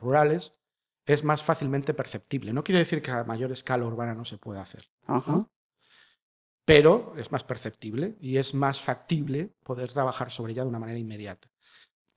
rurales, 0.00 0.54
es 1.04 1.24
más 1.24 1.44
fácilmente 1.44 1.92
perceptible. 1.92 2.54
No 2.54 2.64
quiere 2.64 2.78
decir 2.78 3.02
que 3.02 3.10
a 3.10 3.24
mayor 3.24 3.52
escala 3.52 3.84
urbana 3.84 4.14
no 4.14 4.24
se 4.24 4.38
pueda 4.38 4.62
hacer 4.62 4.88
pero 6.68 7.14
es 7.16 7.32
más 7.32 7.44
perceptible 7.44 8.18
y 8.20 8.36
es 8.36 8.52
más 8.52 8.82
factible 8.82 9.54
poder 9.64 9.90
trabajar 9.90 10.30
sobre 10.30 10.52
ella 10.52 10.64
de 10.64 10.68
una 10.68 10.78
manera 10.78 10.98
inmediata. 10.98 11.48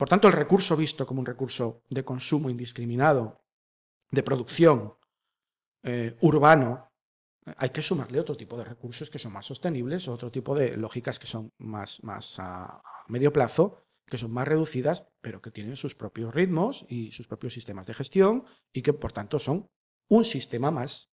Por 0.01 0.09
tanto, 0.09 0.27
el 0.27 0.33
recurso 0.33 0.75
visto 0.75 1.05
como 1.05 1.19
un 1.19 1.27
recurso 1.27 1.83
de 1.87 2.03
consumo 2.03 2.49
indiscriminado, 2.49 3.45
de 4.09 4.23
producción 4.23 4.95
eh, 5.83 6.17
urbano, 6.21 6.91
hay 7.55 7.69
que 7.69 7.83
sumarle 7.83 8.19
otro 8.19 8.35
tipo 8.35 8.57
de 8.57 8.63
recursos 8.63 9.11
que 9.11 9.19
son 9.19 9.33
más 9.33 9.45
sostenibles, 9.45 10.07
otro 10.07 10.31
tipo 10.31 10.55
de 10.55 10.75
lógicas 10.75 11.19
que 11.19 11.27
son 11.27 11.53
más, 11.59 12.03
más 12.03 12.39
a, 12.39 12.81
medio 13.09 13.31
plazo, 13.31 13.77
que 14.07 14.17
son 14.17 14.33
más 14.33 14.47
reducidas, 14.47 15.05
pero 15.21 15.39
que 15.39 15.51
tienen 15.51 15.75
sus 15.75 15.93
propios 15.93 16.33
ritmos 16.33 16.83
y 16.89 17.11
sus 17.11 17.27
propios 17.27 17.53
sistemas 17.53 17.85
de 17.85 17.93
gestión 17.93 18.45
y 18.73 18.81
que, 18.81 18.93
por 18.93 19.11
tanto, 19.11 19.37
son 19.37 19.69
un 20.09 20.25
sistema 20.25 20.71
más 20.71 21.11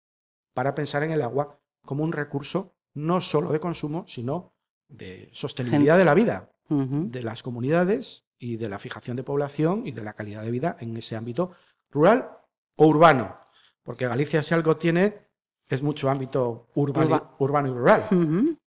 para 0.55 0.75
pensar 0.75 1.03
en 1.03 1.11
el 1.11 1.21
agua 1.21 1.61
como 1.85 2.05
un 2.05 2.13
recurso 2.13 2.75
no 2.95 3.21
solo 3.21 3.53
de 3.53 3.61
consumo, 3.61 4.07
sino 4.09 4.55
de 4.89 5.29
sostenibilidad 5.35 5.99
de 5.99 6.07
la 6.07 6.15
vida, 6.15 6.55
de 6.71 7.23
las 7.23 7.43
comunidades 7.43 8.28
y 8.39 8.57
de 8.57 8.69
la 8.69 8.79
fijación 8.79 9.17
de 9.17 9.25
población 9.25 9.87
y 9.87 9.93
de 9.93 10.03
la 10.03 10.13
calidad 10.13 10.43
de 10.43 10.51
vida 10.51 10.77
en 10.81 10.97
ese 10.97 11.17
ámbito 11.17 11.53
rural 11.91 12.31
o 12.77 12.87
urbano. 12.87 13.35
Porque 13.83 14.07
Galicia 14.07 14.43
si 14.43 14.55
algo 14.55 14.77
tiene 14.77 15.29
es 15.69 15.83
mucho 15.83 16.09
ámbito 16.09 16.69
urbano, 16.75 17.67
y 17.67 17.71
rural. 17.71 18.59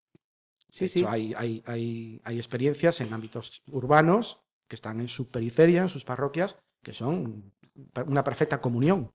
sí, 0.70 1.04
Hay, 1.06 1.34
hay, 1.34 2.38
experiencias 2.38 3.00
en 3.00 3.12
ámbitos 3.12 3.62
urbanos 3.68 4.40
que 4.68 4.76
están 4.76 5.00
en 5.00 5.08
su 5.08 5.30
periferia, 5.30 5.82
en 5.82 5.88
sus 5.88 6.04
parroquias, 6.04 6.56
que 6.82 6.92
son 6.92 7.52
una 8.06 8.24
perfecta 8.24 8.60
comunión 8.60 9.12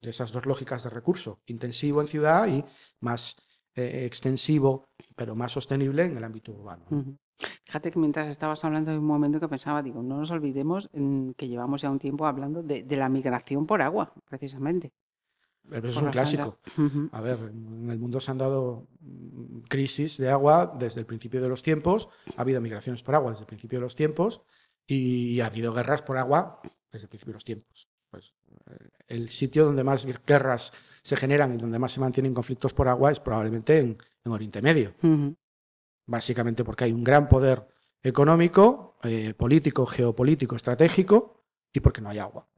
de 0.00 0.10
esas 0.10 0.30
dos 0.30 0.46
lógicas 0.46 0.84
de 0.84 0.90
recurso, 0.90 1.40
intensivo 1.46 2.00
en 2.00 2.08
ciudad 2.08 2.46
y 2.46 2.64
más 3.00 3.36
eh, 3.74 4.04
extensivo, 4.04 4.88
pero 5.16 5.34
más 5.34 5.52
sostenible 5.52 6.04
en 6.04 6.16
el 6.16 6.24
ámbito 6.24 6.52
urbano. 6.52 6.84
Fíjate 7.64 7.90
que 7.90 7.98
mientras 7.98 8.28
estabas 8.28 8.64
hablando 8.64 8.90
de 8.90 8.98
un 8.98 9.04
momento 9.04 9.40
que 9.40 9.48
pensaba, 9.48 9.82
digo, 9.82 10.02
no 10.02 10.18
nos 10.18 10.30
olvidemos 10.30 10.88
que 11.36 11.48
llevamos 11.48 11.82
ya 11.82 11.90
un 11.90 11.98
tiempo 11.98 12.26
hablando 12.26 12.62
de, 12.62 12.84
la 12.96 13.08
migración 13.08 13.66
por 13.66 13.82
agua, 13.82 14.12
precisamente. 14.28 14.92
Eso 15.70 15.86
es 15.88 15.96
un 15.96 16.10
clásico. 16.10 16.58
A 17.12 17.20
ver, 17.20 17.38
en 17.52 17.90
el 17.90 17.98
mundo 17.98 18.20
se 18.20 18.30
han 18.30 18.38
dado 18.38 18.86
mm, 19.00 19.60
crisis 19.68 20.16
de 20.16 20.30
agua 20.30 20.74
desde 20.78 21.00
el 21.00 21.06
principio 21.06 21.42
de 21.42 21.48
los 21.48 21.62
tiempos, 21.62 22.08
ha 22.36 22.42
habido 22.42 22.60
migraciones 22.60 23.02
por 23.02 23.16
agua 23.16 23.32
desde 23.32 23.42
el 23.42 23.48
principio 23.48 23.78
de 23.78 23.82
los 23.82 23.96
tiempos 23.96 24.42
y 24.86 25.40
ha 25.40 25.46
habido 25.46 25.72
guerras 25.72 26.02
por 26.02 26.18
agua 26.18 26.60
desde 26.92 27.06
el 27.06 27.08
principio 27.08 27.32
de 27.32 27.36
los 27.36 27.44
tiempos. 27.44 27.88
Pues 28.10 28.32
eh, 28.70 28.88
el 29.08 29.28
sitio 29.28 29.64
donde 29.64 29.82
más 29.82 30.06
guerras 30.24 30.72
se 31.02 31.16
generan 31.16 31.54
y 31.54 31.58
donde 31.58 31.78
más 31.78 31.92
se 31.92 32.00
mantienen 32.00 32.32
conflictos 32.32 32.72
por 32.72 32.88
agua 32.88 33.10
es 33.10 33.20
probablemente 33.20 33.78
en, 33.78 33.98
Oriente 34.28 34.60
Medio. 34.60 34.92
Básicamente 36.06 36.64
porque 36.64 36.84
hay 36.84 36.92
un 36.92 37.04
gran 37.04 37.28
poder 37.28 37.66
económico, 38.02 38.96
eh, 39.02 39.34
político, 39.34 39.86
geopolítico, 39.86 40.56
estratégico 40.56 41.44
y 41.72 41.80
porque 41.80 42.00
no 42.00 42.08
hay 42.08 42.18
agua. 42.18 42.48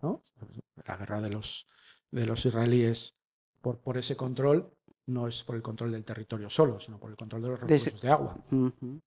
La 0.86 0.96
guerra 0.96 1.20
de 1.20 1.30
los, 1.30 1.66
de 2.10 2.26
los 2.26 2.44
israelíes 2.44 3.16
por, 3.60 3.78
por 3.78 3.96
ese 3.96 4.16
control 4.16 4.70
no 5.06 5.26
es 5.26 5.42
por 5.42 5.56
el 5.56 5.62
control 5.62 5.92
del 5.92 6.04
territorio 6.04 6.50
solo, 6.50 6.78
sino 6.78 6.98
por 6.98 7.10
el 7.10 7.16
control 7.16 7.42
de 7.42 7.48
los 7.48 7.60
recursos 7.60 8.00
de, 8.00 8.10
agua. 8.10 8.36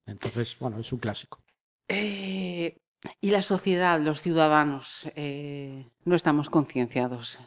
Entonces, 0.05 0.57
bueno, 0.59 0.79
es 0.79 0.91
un 0.91 0.99
clásico. 0.99 1.39
Eh, 1.87 2.77
y 3.19 3.29
la 3.29 3.41
sociedad, 3.41 3.99
los 3.99 4.21
ciudadanos, 4.21 5.09
eh, 5.15 5.87
no 6.05 6.15
estamos 6.15 6.49
concienciados 6.49 7.39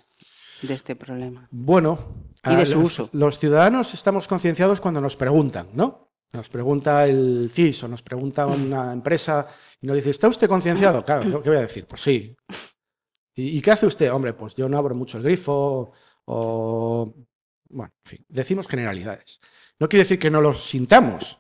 de 0.63 0.75
este 0.75 0.97
problema. 0.97 1.49
Bueno, 1.51 1.99
y 2.45 2.55
de 2.55 2.67
su 2.67 2.79
uso. 2.79 3.11
Los 3.13 3.39
ciudadanos 3.39 3.93
estamos 3.95 4.29
concienciados 4.29 4.81
cuando 4.81 5.01
nos 5.01 5.17
preguntan, 5.17 5.69
¿no? 5.75 6.04
Nos 6.35 6.49
pregunta 6.49 7.07
el 7.07 7.49
CIS 7.49 7.85
o 7.85 7.89
nos 7.89 8.03
pregunta 8.03 8.45
una 8.45 8.93
empresa 8.93 9.47
y 9.81 9.87
nos 9.87 9.95
dice, 9.95 10.11
¿está 10.11 10.27
usted 10.27 10.49
concienciado? 10.49 11.05
Claro, 11.05 11.41
¿qué 11.41 11.49
voy 11.49 11.59
a 11.59 11.63
decir? 11.63 11.87
Pues 11.87 12.03
sí. 12.03 12.37
¿Y, 13.37 13.61
qué 13.63 13.71
hace 13.71 13.87
usted? 13.87 14.13
Hombre, 14.13 14.33
pues 14.35 14.57
yo 14.57 14.69
no 14.69 14.77
abro 14.77 14.97
mucho 14.97 15.17
el 15.19 15.23
grifo 15.23 15.93
o... 16.25 17.15
Bueno, 17.69 17.93
en 18.05 18.09
fin, 18.09 18.27
decimos 18.29 18.67
generalidades. 18.67 19.41
No 19.79 19.89
quiere 19.89 20.03
decir 20.03 20.19
que 20.19 20.31
no 20.31 20.41
los 20.41 20.69
sintamos, 20.69 21.39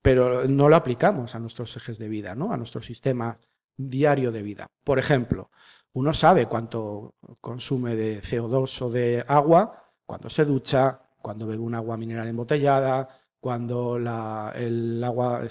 pero 0.00 0.48
no 0.48 0.70
lo 0.70 0.76
aplicamos 0.76 1.34
a 1.34 1.38
nuestros 1.38 1.76
ejes 1.76 1.98
de 1.98 2.08
vida, 2.08 2.34
¿no? 2.34 2.50
a 2.50 2.56
nuestro 2.56 2.80
sistema 2.80 3.38
diario 3.76 4.32
de 4.32 4.42
vida. 4.42 4.66
Por 4.84 4.98
ejemplo, 4.98 5.50
uno 5.92 6.14
sabe 6.14 6.46
cuánto 6.46 7.14
consume 7.42 7.94
de 7.94 8.22
CO2 8.22 8.82
o 8.82 8.90
de 8.90 9.22
agua 9.28 9.92
cuando 10.06 10.30
se 10.30 10.46
ducha, 10.46 11.00
cuando 11.20 11.46
bebe 11.46 11.62
un 11.62 11.74
agua 11.74 11.98
mineral 11.98 12.28
embotellada, 12.28 13.08
cuando 13.44 13.98
el 13.98 15.04
agua 15.04 15.42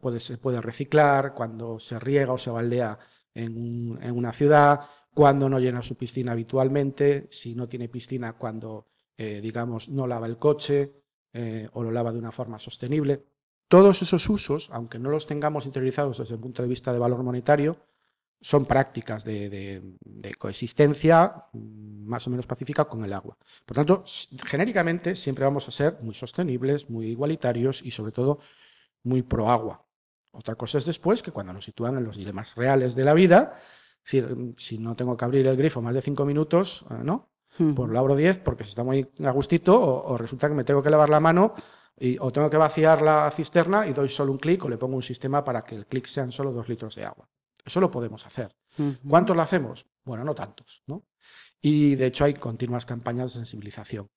puede, 0.00 0.18
se 0.18 0.38
puede 0.38 0.62
reciclar, 0.62 1.34
cuando 1.34 1.78
se 1.78 1.98
riega 1.98 2.32
o 2.32 2.38
se 2.38 2.48
baldea 2.48 2.98
en, 3.34 3.98
una 4.16 4.32
ciudad, 4.32 4.80
cuando 5.12 5.46
no 5.50 5.60
llena 5.60 5.82
su 5.82 5.94
piscina 5.94 6.32
habitualmente, 6.32 7.28
si 7.30 7.54
no 7.54 7.68
tiene 7.68 7.90
piscina, 7.90 8.38
cuando, 8.38 8.86
eh, 9.18 9.42
digamos, 9.42 9.90
no 9.90 10.06
lava 10.06 10.26
el 10.26 10.38
coche 10.38 11.02
eh, 11.34 11.68
o 11.74 11.82
lo 11.82 11.90
lava 11.90 12.14
de 12.14 12.18
una 12.18 12.32
forma 12.32 12.58
sostenible. 12.58 13.26
Todos 13.68 14.00
esos 14.00 14.26
usos, 14.30 14.70
aunque 14.72 14.98
no 14.98 15.10
los 15.10 15.26
tengamos 15.26 15.66
interiorizados 15.66 16.16
desde 16.16 16.36
el 16.36 16.40
punto 16.40 16.62
de 16.62 16.68
vista 16.68 16.94
de 16.94 16.98
valor 16.98 17.22
monetario, 17.22 17.76
son 18.42 18.66
prácticas 18.66 19.24
de, 19.24 19.96
coexistencia 20.38 21.46
mm, 21.52 22.04
más 22.04 22.26
o 22.26 22.30
menos 22.30 22.46
pacífica 22.46 22.84
con 22.84 23.04
el 23.04 23.12
agua. 23.12 23.38
Por 23.64 23.76
tanto, 23.76 24.04
genéricamente 24.44 25.14
siempre 25.14 25.44
vamos 25.44 25.66
a 25.68 25.70
ser 25.70 25.98
muy 26.02 26.14
sostenibles, 26.14 26.90
muy 26.90 27.06
igualitarios 27.06 27.80
y 27.82 27.92
sobre 27.92 28.12
todo 28.12 28.40
muy 29.04 29.22
pro 29.22 29.48
agua. 29.48 29.86
Otra 30.32 30.56
cosa 30.56 30.78
es 30.78 30.84
después 30.84 31.22
que 31.22 31.30
cuando 31.30 31.52
nos 31.52 31.64
sitúan 31.64 31.96
en 31.96 32.04
los 32.04 32.16
dilemas 32.16 32.54
reales 32.56 32.94
de 32.96 33.04
la 33.04 33.14
vida, 33.14 33.54
es 34.04 34.12
decir, 34.12 34.36
mm, 34.36 34.54
si 34.58 34.78
no 34.78 34.96
tengo 34.96 35.16
que 35.16 35.24
abrir 35.24 35.46
el 35.46 35.56
grifo 35.56 35.80
más 35.80 35.94
de 35.94 36.02
cinco 36.02 36.24
minutos, 36.24 36.84
eh, 36.90 36.94
¿no? 37.02 37.30
Pues 37.56 37.90
lo 37.90 37.98
abro 37.98 38.16
diez 38.16 38.38
porque 38.38 38.64
se 38.64 38.70
está 38.70 38.82
muy 38.82 39.06
a 39.22 39.30
gustito 39.30 39.78
o 39.78 40.16
resulta 40.16 40.48
que 40.48 40.54
me 40.54 40.64
tengo 40.64 40.82
que 40.82 40.88
lavar 40.88 41.10
la 41.10 41.20
mano 41.20 41.54
o 42.18 42.32
tengo 42.32 42.48
que 42.48 42.56
vaciar 42.56 43.02
la 43.02 43.30
cisterna 43.30 43.86
y 43.86 43.92
doy 43.92 44.08
solo 44.08 44.32
un 44.32 44.38
clic 44.38 44.64
o 44.64 44.70
le 44.70 44.78
pongo 44.78 44.96
un 44.96 45.02
sistema 45.02 45.44
para 45.44 45.62
que 45.62 45.74
el 45.74 45.86
clic 45.86 46.06
sean 46.06 46.32
solo 46.32 46.50
dos 46.50 46.66
litros 46.70 46.94
de 46.94 47.04
agua. 47.04 47.28
Eso 47.64 47.80
lo 47.80 47.90
podemos 47.90 48.26
hacer. 48.26 48.54
¿Cuántos 49.08 49.36
lo 49.36 49.42
hacemos? 49.42 49.86
Bueno, 50.04 50.24
no 50.24 50.34
tantos, 50.34 50.82
¿no? 50.86 51.04
Y 51.60 51.94
de 51.94 52.06
hecho 52.06 52.24
hay 52.24 52.34
continuas 52.34 52.86
campañas 52.86 53.32
de 53.32 53.40
sensibilización. 53.40 54.08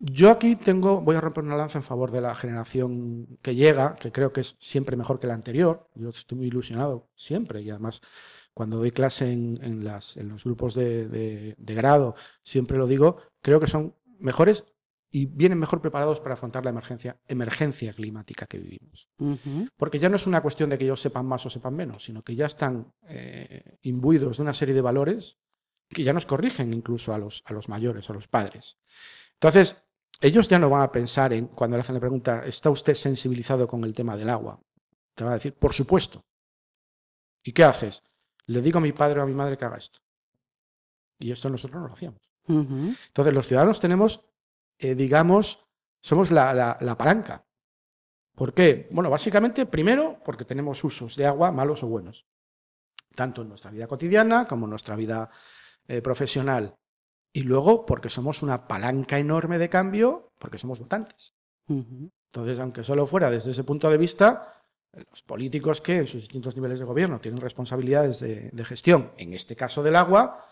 Yo 0.00 0.30
aquí 0.30 0.54
tengo, 0.54 1.00
voy 1.00 1.16
a 1.16 1.20
romper 1.20 1.42
una 1.42 1.56
lanza 1.56 1.78
en 1.78 1.82
favor 1.82 2.12
de 2.12 2.20
la 2.20 2.34
generación 2.34 3.38
que 3.42 3.56
llega, 3.56 3.96
que 3.96 4.12
creo 4.12 4.32
que 4.32 4.42
es 4.42 4.56
siempre 4.60 4.96
mejor 4.96 5.18
que 5.18 5.26
la 5.26 5.34
anterior. 5.34 5.88
Yo 5.94 6.10
estoy 6.10 6.38
muy 6.38 6.46
ilusionado 6.46 7.10
siempre 7.16 7.62
y 7.62 7.70
además 7.70 8.00
cuando 8.54 8.78
doy 8.78 8.92
clase 8.92 9.32
en, 9.32 9.84
las, 9.84 10.16
en 10.16 10.28
los 10.28 10.44
grupos 10.44 10.74
de, 10.74 11.54
grado, 11.58 12.14
siempre 12.42 12.76
lo 12.76 12.86
digo, 12.86 13.18
creo 13.40 13.60
que 13.60 13.66
son 13.68 13.94
mejores 14.18 14.64
y 15.10 15.26
vienen 15.26 15.58
mejor 15.58 15.80
preparados 15.80 16.20
para 16.20 16.34
afrontar 16.34 16.64
la 16.64 16.70
emergencia, 16.70 17.18
emergencia 17.26 17.92
climática 17.94 18.46
que 18.46 18.58
vivimos. 18.58 19.08
Porque 19.76 19.98
ya 19.98 20.08
no 20.08 20.16
es 20.16 20.26
una 20.26 20.42
cuestión 20.42 20.68
de 20.68 20.76
que 20.76 20.84
ellos 20.84 21.00
sepan 21.00 21.26
más 21.26 21.46
o 21.46 21.50
sepan 21.50 21.74
menos, 21.74 22.04
sino 22.04 22.22
que 22.22 22.34
ya 22.34 22.46
están 22.46 22.92
eh, 23.08 23.78
imbuidos 23.82 24.36
de 24.36 24.42
una 24.42 24.54
serie 24.54 24.74
de 24.74 24.80
valores 24.80 25.38
que 25.88 26.04
ya 26.04 26.12
nos 26.12 26.26
corrigen 26.26 26.74
incluso 26.74 27.14
a 27.14 27.18
los, 27.18 27.42
a 27.46 27.54
los 27.54 27.68
mayores, 27.68 28.10
a 28.10 28.12
los 28.12 28.28
padres. 28.28 28.78
Entonces, 29.34 29.76
ellos 30.20 30.48
ya 30.48 30.58
no 30.58 30.68
van 30.68 30.82
a 30.82 30.92
pensar 30.92 31.32
en, 31.32 31.46
cuando 31.46 31.76
le 31.76 31.80
hacen 31.80 31.94
la 31.94 32.00
pregunta, 32.00 32.44
¿está 32.44 32.68
usted 32.70 32.94
sensibilizado 32.94 33.66
con 33.66 33.84
el 33.84 33.94
tema 33.94 34.16
del 34.16 34.28
agua? 34.28 34.60
Te 35.14 35.24
van 35.24 35.32
a 35.32 35.36
decir, 35.36 35.54
por 35.54 35.72
supuesto. 35.72 36.24
¿Y 37.42 37.52
qué 37.52 37.64
haces? 37.64 38.02
Le 38.46 38.60
digo 38.60 38.78
a 38.78 38.82
mi 38.82 38.92
padre 38.92 39.20
o 39.20 39.22
a 39.22 39.26
mi 39.26 39.34
madre 39.34 39.56
que 39.56 39.64
haga 39.64 39.78
esto. 39.78 40.00
Y 41.18 41.32
esto 41.32 41.48
nosotros 41.48 41.80
no 41.80 41.88
lo 41.88 41.94
hacíamos. 41.94 42.20
Entonces, 42.48 43.34
los 43.34 43.46
ciudadanos 43.46 43.80
tenemos 43.80 44.27
eh, 44.78 44.94
digamos, 44.94 45.66
somos 46.00 46.30
la, 46.30 46.96
palanca. 46.96 47.44
¿Por 48.34 48.54
qué? 48.54 48.88
Bueno, 48.92 49.10
básicamente, 49.10 49.66
primero, 49.66 50.20
porque 50.24 50.44
tenemos 50.44 50.82
usos 50.84 51.16
de 51.16 51.26
agua 51.26 51.50
malos 51.50 51.82
o 51.82 51.88
buenos, 51.88 52.26
tanto 53.14 53.42
en 53.42 53.48
nuestra 53.48 53.70
vida 53.70 53.88
cotidiana 53.88 54.46
como 54.46 54.66
en 54.66 54.70
nuestra 54.70 54.94
vida 54.94 55.28
eh, 55.88 56.00
profesional. 56.00 56.76
Y 57.32 57.42
luego, 57.42 57.84
porque 57.84 58.08
somos 58.08 58.42
una 58.42 58.68
palanca 58.68 59.18
enorme 59.18 59.58
de 59.58 59.68
cambio, 59.68 60.32
porque 60.38 60.58
somos 60.58 60.78
votantes. 60.78 61.34
Entonces, 61.68 62.58
aunque 62.60 62.82
solo 62.82 63.06
fuera 63.06 63.30
desde 63.30 63.50
ese 63.50 63.64
punto 63.64 63.90
de 63.90 63.98
vista, 63.98 64.62
los 64.92 65.22
políticos 65.22 65.82
que 65.82 65.98
en 65.98 66.06
sus 66.06 66.22
distintos 66.22 66.56
niveles 66.56 66.78
de 66.78 66.86
gobierno 66.86 67.20
tienen 67.20 67.42
responsabilidades 67.42 68.20
de 68.20 68.64
gestión, 68.64 69.12
en 69.18 69.34
este 69.34 69.54
caso 69.54 69.82
del 69.82 69.96
agua, 69.96 70.48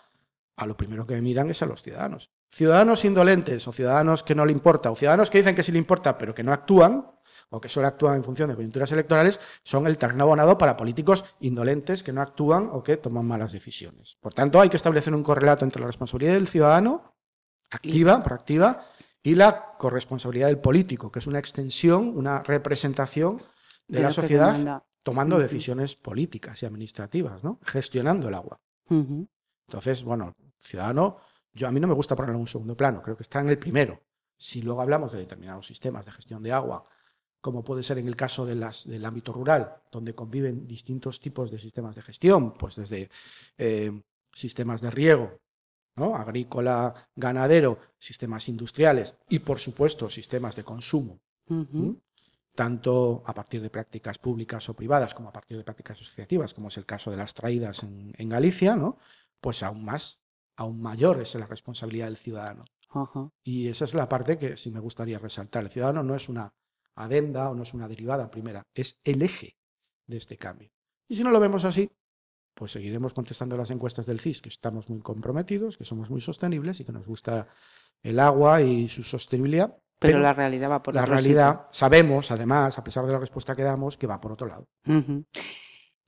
a 0.56 0.66
lo 0.66 0.76
primero 0.76 1.06
que 1.06 1.20
miran 1.20 1.50
es 1.50 1.62
a 1.62 1.66
los 1.66 1.82
ciudadanos. 1.82 2.30
Ciudadanos 2.50 3.04
indolentes 3.04 3.66
o 3.68 3.72
ciudadanos 3.72 4.22
que 4.22 4.34
no 4.34 4.46
le 4.46 4.52
importa, 4.52 4.90
o 4.90 4.96
ciudadanos 4.96 5.30
que 5.30 5.38
dicen 5.38 5.54
que 5.54 5.62
sí 5.62 5.72
le 5.72 5.78
importa 5.78 6.16
pero 6.16 6.34
que 6.34 6.42
no 6.42 6.52
actúan, 6.52 7.06
o 7.50 7.60
que 7.60 7.68
solo 7.68 7.86
actúan 7.86 8.16
en 8.16 8.24
función 8.24 8.48
de 8.48 8.56
coyunturas 8.56 8.90
electorales, 8.92 9.38
son 9.62 9.86
el 9.86 9.98
terreno 9.98 10.24
abonado 10.24 10.58
para 10.58 10.76
políticos 10.76 11.24
indolentes 11.40 12.02
que 12.02 12.12
no 12.12 12.20
actúan 12.20 12.68
o 12.72 12.82
que 12.82 12.96
toman 12.96 13.26
malas 13.26 13.52
decisiones. 13.52 14.16
Por 14.20 14.34
tanto, 14.34 14.60
hay 14.60 14.68
que 14.68 14.76
establecer 14.76 15.14
un 15.14 15.22
correlato 15.22 15.64
entre 15.64 15.80
la 15.80 15.86
responsabilidad 15.86 16.34
del 16.34 16.48
ciudadano, 16.48 17.14
activa, 17.70 18.22
proactiva, 18.22 18.86
y 19.22 19.34
la 19.34 19.74
corresponsabilidad 19.76 20.48
del 20.48 20.58
político, 20.58 21.10
que 21.10 21.18
es 21.18 21.26
una 21.26 21.38
extensión, 21.38 22.16
una 22.16 22.42
representación 22.42 23.42
de, 23.88 24.00
la 24.00 24.12
sociedad 24.12 24.82
tomando 25.02 25.38
decisiones 25.38 25.94
políticas 25.96 26.62
y 26.62 26.66
administrativas, 26.66 27.42
¿no? 27.42 27.60
gestionando 27.64 28.28
el 28.28 28.34
agua. 28.34 28.60
Entonces, 28.88 30.04
bueno, 30.04 30.34
ciudadano, 30.60 31.18
yo 31.52 31.66
a 31.66 31.72
mí 31.72 31.80
no 31.80 31.88
me 31.88 31.94
gusta 31.94 32.14
ponerlo 32.14 32.36
en 32.36 32.42
un 32.42 32.48
segundo 32.48 32.76
plano, 32.76 33.02
creo 33.02 33.16
que 33.16 33.22
está 33.22 33.40
en 33.40 33.48
el 33.48 33.58
primero. 33.58 34.02
Si 34.36 34.60
luego 34.60 34.82
hablamos 34.82 35.12
de 35.12 35.18
determinados 35.18 35.66
sistemas 35.66 36.04
de 36.04 36.12
gestión 36.12 36.42
de 36.42 36.52
agua, 36.52 36.86
como 37.40 37.64
puede 37.64 37.82
ser 37.82 37.98
en 37.98 38.08
el 38.08 38.16
caso 38.16 38.44
de 38.44 38.56
las, 38.56 38.86
del 38.86 39.04
ámbito 39.04 39.32
rural, 39.32 39.76
donde 39.90 40.14
conviven 40.14 40.66
distintos 40.66 41.20
tipos 41.20 41.50
de 41.50 41.58
sistemas 41.58 41.94
de 41.94 42.02
gestión, 42.02 42.52
pues 42.54 42.76
desde 42.76 43.08
eh, 43.56 44.02
sistemas 44.32 44.80
de 44.80 44.90
riego, 44.90 45.40
¿no? 45.94 46.16
agrícola, 46.16 47.08
ganadero, 47.14 47.78
sistemas 47.98 48.48
industriales 48.48 49.14
y, 49.28 49.38
por 49.38 49.58
supuesto, 49.58 50.10
sistemas 50.10 50.56
de 50.56 50.64
consumo, 50.64 51.20
tanto 52.54 53.22
a 53.24 53.32
partir 53.32 53.62
de 53.62 53.70
prácticas 53.70 54.18
públicas 54.18 54.68
o 54.68 54.74
privadas 54.74 55.14
como 55.14 55.28
a 55.28 55.32
partir 55.32 55.56
de 55.56 55.64
prácticas 55.64 56.00
asociativas, 56.00 56.52
como 56.52 56.68
es 56.68 56.76
el 56.76 56.84
caso 56.84 57.10
de 57.10 57.16
las 57.16 57.32
traídas 57.32 57.82
en, 57.82 58.12
en 58.18 58.28
Galicia, 58.28 58.76
¿no? 58.76 58.98
pues 59.40 59.62
aún 59.62 59.84
más 59.84 60.25
aún 60.56 60.80
mayor 60.80 61.20
es 61.20 61.34
la 61.34 61.46
responsabilidad 61.46 62.06
del 62.06 62.16
ciudadano. 62.16 62.64
Y 63.44 63.68
esa 63.68 63.84
es 63.84 63.94
la 63.94 64.08
parte 64.08 64.38
que 64.38 64.56
sí 64.56 64.70
me 64.70 64.80
gustaría 64.80 65.18
resaltar. 65.18 65.64
El 65.64 65.70
ciudadano 65.70 66.02
no 66.02 66.14
es 66.14 66.28
una 66.28 66.54
adenda 66.94 67.50
o 67.50 67.54
no 67.54 67.62
es 67.62 67.74
una 67.74 67.88
derivada 67.88 68.30
primera, 68.30 68.62
es 68.74 68.98
el 69.04 69.20
eje 69.22 69.56
de 70.06 70.16
este 70.16 70.38
cambio. 70.38 70.70
Y 71.08 71.16
si 71.16 71.22
no 71.22 71.30
lo 71.30 71.38
vemos 71.38 71.64
así, 71.64 71.90
pues 72.54 72.72
seguiremos 72.72 73.12
contestando 73.12 73.56
las 73.56 73.70
encuestas 73.70 74.06
del 74.06 74.18
CIS, 74.18 74.40
que 74.40 74.48
estamos 74.48 74.88
muy 74.88 75.00
comprometidos, 75.00 75.76
que 75.76 75.84
somos 75.84 76.10
muy 76.10 76.22
sostenibles 76.22 76.80
y 76.80 76.84
que 76.84 76.92
nos 76.92 77.06
gusta 77.06 77.48
el 78.02 78.18
agua 78.18 78.62
y 78.62 78.88
su 78.88 79.02
sostenibilidad. 79.02 79.76
Pero, 79.98 80.18
la 80.20 80.32
realidad 80.32 80.70
va 80.70 80.82
por 80.82 80.94
la 80.94 81.06
realidad. 81.06 81.68
Sabemos, 81.70 82.30
además, 82.30 82.78
a 82.78 82.84
pesar 82.84 83.06
de 83.06 83.12
la 83.12 83.18
respuesta 83.18 83.54
que 83.54 83.62
damos, 83.62 83.96
que 83.96 84.06
va 84.06 84.20
por 84.20 84.32
otro 84.32 84.46
lado. 84.46 84.66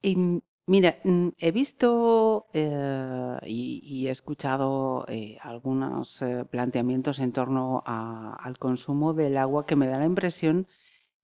y 0.00 0.42
Mira, 0.68 0.98
mm, 1.02 1.28
he 1.38 1.50
visto 1.50 2.46
eh, 2.52 3.38
y, 3.46 4.06
he 4.06 4.10
escuchado 4.10 5.06
eh, 5.08 5.38
algunos 5.40 6.20
eh, 6.20 6.44
planteamientos 6.44 7.20
en 7.20 7.32
torno 7.32 7.82
al 7.86 8.58
consumo 8.58 9.14
del 9.14 9.38
agua 9.38 9.64
que 9.64 9.76
me 9.76 9.86
da 9.86 9.98
la 9.98 10.04
impresión 10.04 10.66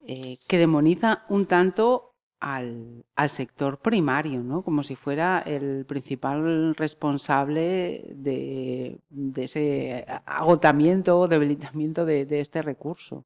que 0.07 0.59
demoniza 0.59 1.25
un 1.31 1.47
tanto 1.47 2.15
al, 2.41 3.05
sector 3.29 3.79
primario, 3.81 4.43
¿no? 4.43 4.63
Como 4.63 4.83
si 4.83 4.97
fuera 4.97 5.43
el 5.47 5.87
principal 5.87 6.75
responsable 6.75 8.05
de, 8.15 9.01
ese 9.37 10.07
agotamiento 10.27 11.19
o 11.19 11.29
debilitamiento 11.29 12.05
de 12.05 12.41
este 12.41 12.61
recurso. 12.63 13.25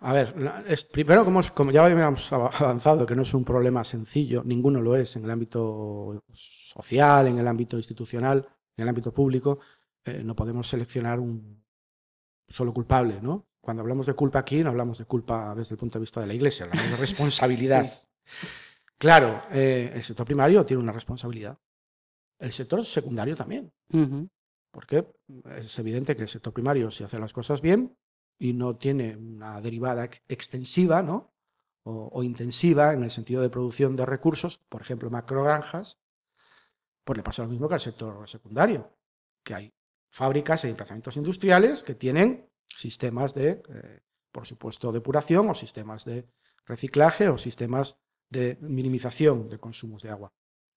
A 0.00 0.12
ver, 0.12 0.34
es, 0.68 0.84
primero, 0.84 1.24
como, 1.24 1.42
como, 1.54 1.72
ya 1.72 1.84
habíamos 1.84 2.32
avanzado, 2.32 3.04
que 3.04 3.16
no 3.16 3.22
es 3.22 3.34
un 3.34 3.44
problema 3.44 3.82
sencillo, 3.82 4.42
ninguno 4.44 4.80
lo 4.80 4.94
es 4.94 5.16
en 5.16 5.24
el 5.24 5.30
ámbito 5.30 6.22
social, 6.32 7.26
en 7.26 7.38
el 7.38 7.48
ámbito 7.48 7.76
institucional, 7.76 8.46
en 8.76 8.82
el 8.82 8.88
ámbito 8.88 9.12
público, 9.12 9.58
eh, 10.04 10.22
no 10.24 10.36
podemos 10.36 10.68
seleccionar 10.68 11.18
un 11.18 11.64
solo 12.46 12.72
culpable, 12.72 13.20
¿no? 13.20 13.48
Cuando 13.60 13.82
hablamos 13.82 14.06
de 14.06 14.14
culpa 14.14 14.38
aquí, 14.38 14.62
no 14.62 14.70
hablamos 14.70 14.98
de 14.98 15.04
culpa 15.04 15.52
desde 15.56 15.74
el 15.74 15.78
punto 15.78 15.98
de 15.98 16.02
vista 16.02 16.20
de 16.20 16.28
la 16.28 16.34
Iglesia, 16.34 16.66
hablamos 16.66 16.90
de 16.92 16.96
responsabilidad. 17.06 17.92
Claro, 18.98 19.42
eh, 19.50 19.90
el 19.94 20.02
sector 20.02 20.24
primario 20.24 20.64
tiene 20.64 20.82
una 20.82 20.92
responsabilidad. 20.92 21.58
El 22.38 22.52
sector 22.52 22.84
secundario 22.84 23.34
también. 23.34 23.72
Porque 24.70 25.06
es 25.56 25.78
evidente 25.78 26.14
que 26.14 26.22
el 26.22 26.28
sector 26.28 26.52
primario, 26.52 26.90
si 26.90 27.02
hace 27.02 27.18
las 27.18 27.32
cosas 27.32 27.60
bien, 27.60 27.96
y 28.38 28.54
no 28.54 28.76
tiene 28.76 29.16
una 29.16 29.60
derivada 29.60 30.04
extensiva 30.28 31.02
¿no? 31.02 31.34
o, 31.82 32.22
intensiva 32.22 32.92
en 32.92 33.02
el 33.02 33.10
sentido 33.10 33.42
de 33.42 33.50
producción 33.50 33.96
de 33.96 34.06
recursos, 34.06 34.58
por 34.68 34.82
ejemplo, 34.82 35.10
macrogranjas, 35.10 35.98
pues 37.04 37.16
le 37.16 37.22
pasa 37.22 37.42
lo 37.42 37.48
mismo 37.48 37.68
que 37.68 37.74
al 37.74 37.80
sector 37.80 38.28
secundario, 38.28 38.92
que 39.42 39.54
hay 39.54 39.74
fábricas 40.10 40.64
e 40.64 40.68
emplazamientos 40.68 41.16
industriales 41.16 41.82
que 41.82 41.94
tienen 41.94 42.48
sistemas 42.68 43.34
de, 43.34 43.62
eh, 43.68 44.00
por 44.30 44.46
supuesto, 44.46 44.92
depuración 44.92 45.48
o 45.48 45.54
sistemas 45.54 46.04
de 46.04 46.28
reciclaje 46.66 47.28
o 47.28 47.38
sistemas 47.38 47.98
de 48.28 48.58
minimización 48.60 49.48
de 49.48 49.58
consumos 49.58 50.02
de 50.02 50.10
agua. 50.10 50.32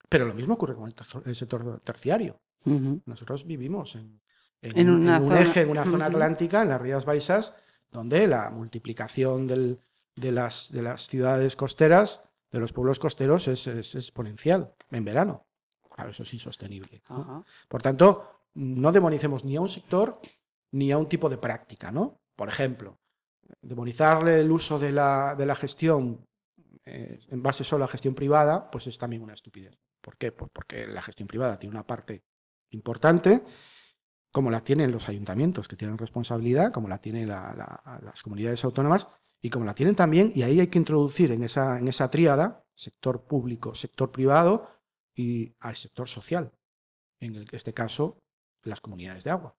Pero 0.08 0.26
lo 0.26 0.34
mismo 0.34 0.54
ocurre 0.56 0.76
con 0.76 0.94
el, 1.26 1.36
sector 1.36 1.82
terciario. 1.82 2.42
Nosotros 2.64 3.46
vivimos 3.46 3.96
en, 3.96 4.22
en, 4.62 4.90
un 4.90 5.32
eje, 5.34 5.62
en 5.62 5.70
una 5.70 5.86
zona 5.86 6.06
atlántica, 6.06 6.62
en 6.62 6.70
las 6.70 6.82
Rías 6.82 7.06
Baixas, 7.06 7.54
donde 7.92 8.28
la 8.28 8.50
multiplicación 8.50 9.48
de, 9.48 9.78
las, 10.32 10.72
de 10.72 10.82
las 10.82 11.08
ciudades 11.08 11.56
costeras, 11.56 12.22
de 12.52 12.60
los 12.60 12.74
pueblos 12.74 13.00
costeros, 13.00 13.48
es, 13.48 13.68
exponencial 13.96 14.74
en 14.92 15.06
verano. 15.06 15.48
Claro, 15.94 16.12
eso 16.12 16.24
es 16.24 16.34
insostenible. 16.34 17.02
Por 17.68 17.82
tanto, 17.82 18.46
no 18.54 18.92
demonicemos 18.92 19.44
ni 19.44 19.56
a 19.56 19.62
un 19.62 19.70
sector 19.70 20.20
ni 20.72 20.92
a 20.92 20.98
un 20.98 21.10
tipo 21.10 21.30
de 21.30 21.38
práctica, 21.38 21.92
¿no? 21.92 22.22
Por 22.36 22.48
ejemplo, 22.48 22.98
demonizarle 23.62 24.40
el 24.40 24.52
uso 24.52 24.80
de 24.80 24.92
la, 24.92 25.36
de 25.38 25.46
la 25.46 25.56
gestión 25.56 26.26
eh, 26.86 27.20
en 27.30 27.44
base 27.44 27.64
solo 27.64 27.84
a 27.84 27.90
gestión 27.90 28.16
privada, 28.16 28.72
pues 28.72 28.88
es 28.88 28.98
también 28.98 29.22
una 29.22 29.34
estupidez. 29.34 29.78
¿Por 30.00 30.18
qué? 30.18 30.32
Pues 30.32 30.50
porque 30.54 30.88
la 30.88 31.02
gestión 31.02 31.28
privada 31.28 31.60
tiene 31.60 31.76
una 31.76 31.86
parte 31.86 32.24
importante 32.70 33.44
como 34.32 34.50
la 34.50 34.64
tienen 34.64 34.92
los 34.92 35.10
ayuntamientos, 35.10 35.68
que 35.68 35.76
tienen 35.76 35.98
responsabilidad, 35.98 36.72
como 36.72 36.88
la 36.88 37.00
tienen 37.00 37.28
las 37.28 38.22
comunidades 38.24 38.64
autónomas 38.64 39.08
y 39.42 39.50
como 39.50 39.66
la 39.66 39.76
tienen 39.76 39.96
también, 39.96 40.32
y 40.36 40.44
ahí 40.44 40.60
hay 40.60 40.68
que 40.68 40.78
introducir 40.78 41.32
en 41.32 41.44
esa, 41.44 41.80
en 41.80 41.88
esa 41.88 42.10
tríada, 42.10 42.64
sector 42.74 43.26
público, 43.26 43.76
sector 43.76 44.12
privado 44.12 44.70
y 45.14 45.54
al 45.60 45.76
sector 45.76 46.08
social, 46.08 46.52
en 47.20 47.46
este 47.52 47.74
caso 47.74 48.18
las 48.64 48.80
comunidades 48.80 49.24
de 49.24 49.32
agua. 49.32 49.56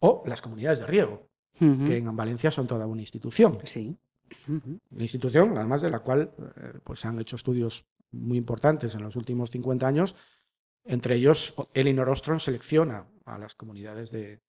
O 0.00 0.24
las 0.26 0.42
comunidades 0.42 0.80
de 0.80 0.86
riego, 0.86 1.28
que 1.58 1.98
en 1.98 2.16
Valencia 2.16 2.50
son 2.50 2.66
toda 2.66 2.86
una 2.86 3.02
institución. 3.02 3.58
Sí. 3.64 3.96
Una 4.48 5.02
institución, 5.02 5.56
además 5.56 5.82
de 5.82 5.90
la 5.90 6.00
cual 6.00 6.34
eh, 6.56 6.78
pues, 6.82 7.00
se 7.00 7.06
han 7.06 7.18
hecho 7.20 7.36
estudios 7.36 7.86
muy 8.10 8.38
importantes 8.38 8.94
en 8.94 9.02
los 9.02 9.14
últimos 9.14 9.50
50 9.50 9.86
años 9.86 10.16
entre 10.84 11.16
ellos, 11.16 11.54
Elinor 11.74 12.08
Ostrom 12.08 12.40
selecciona 12.40 13.06
a 13.26 13.38
las 13.38 13.54
comunidades 13.54 14.10
de, 14.10 14.40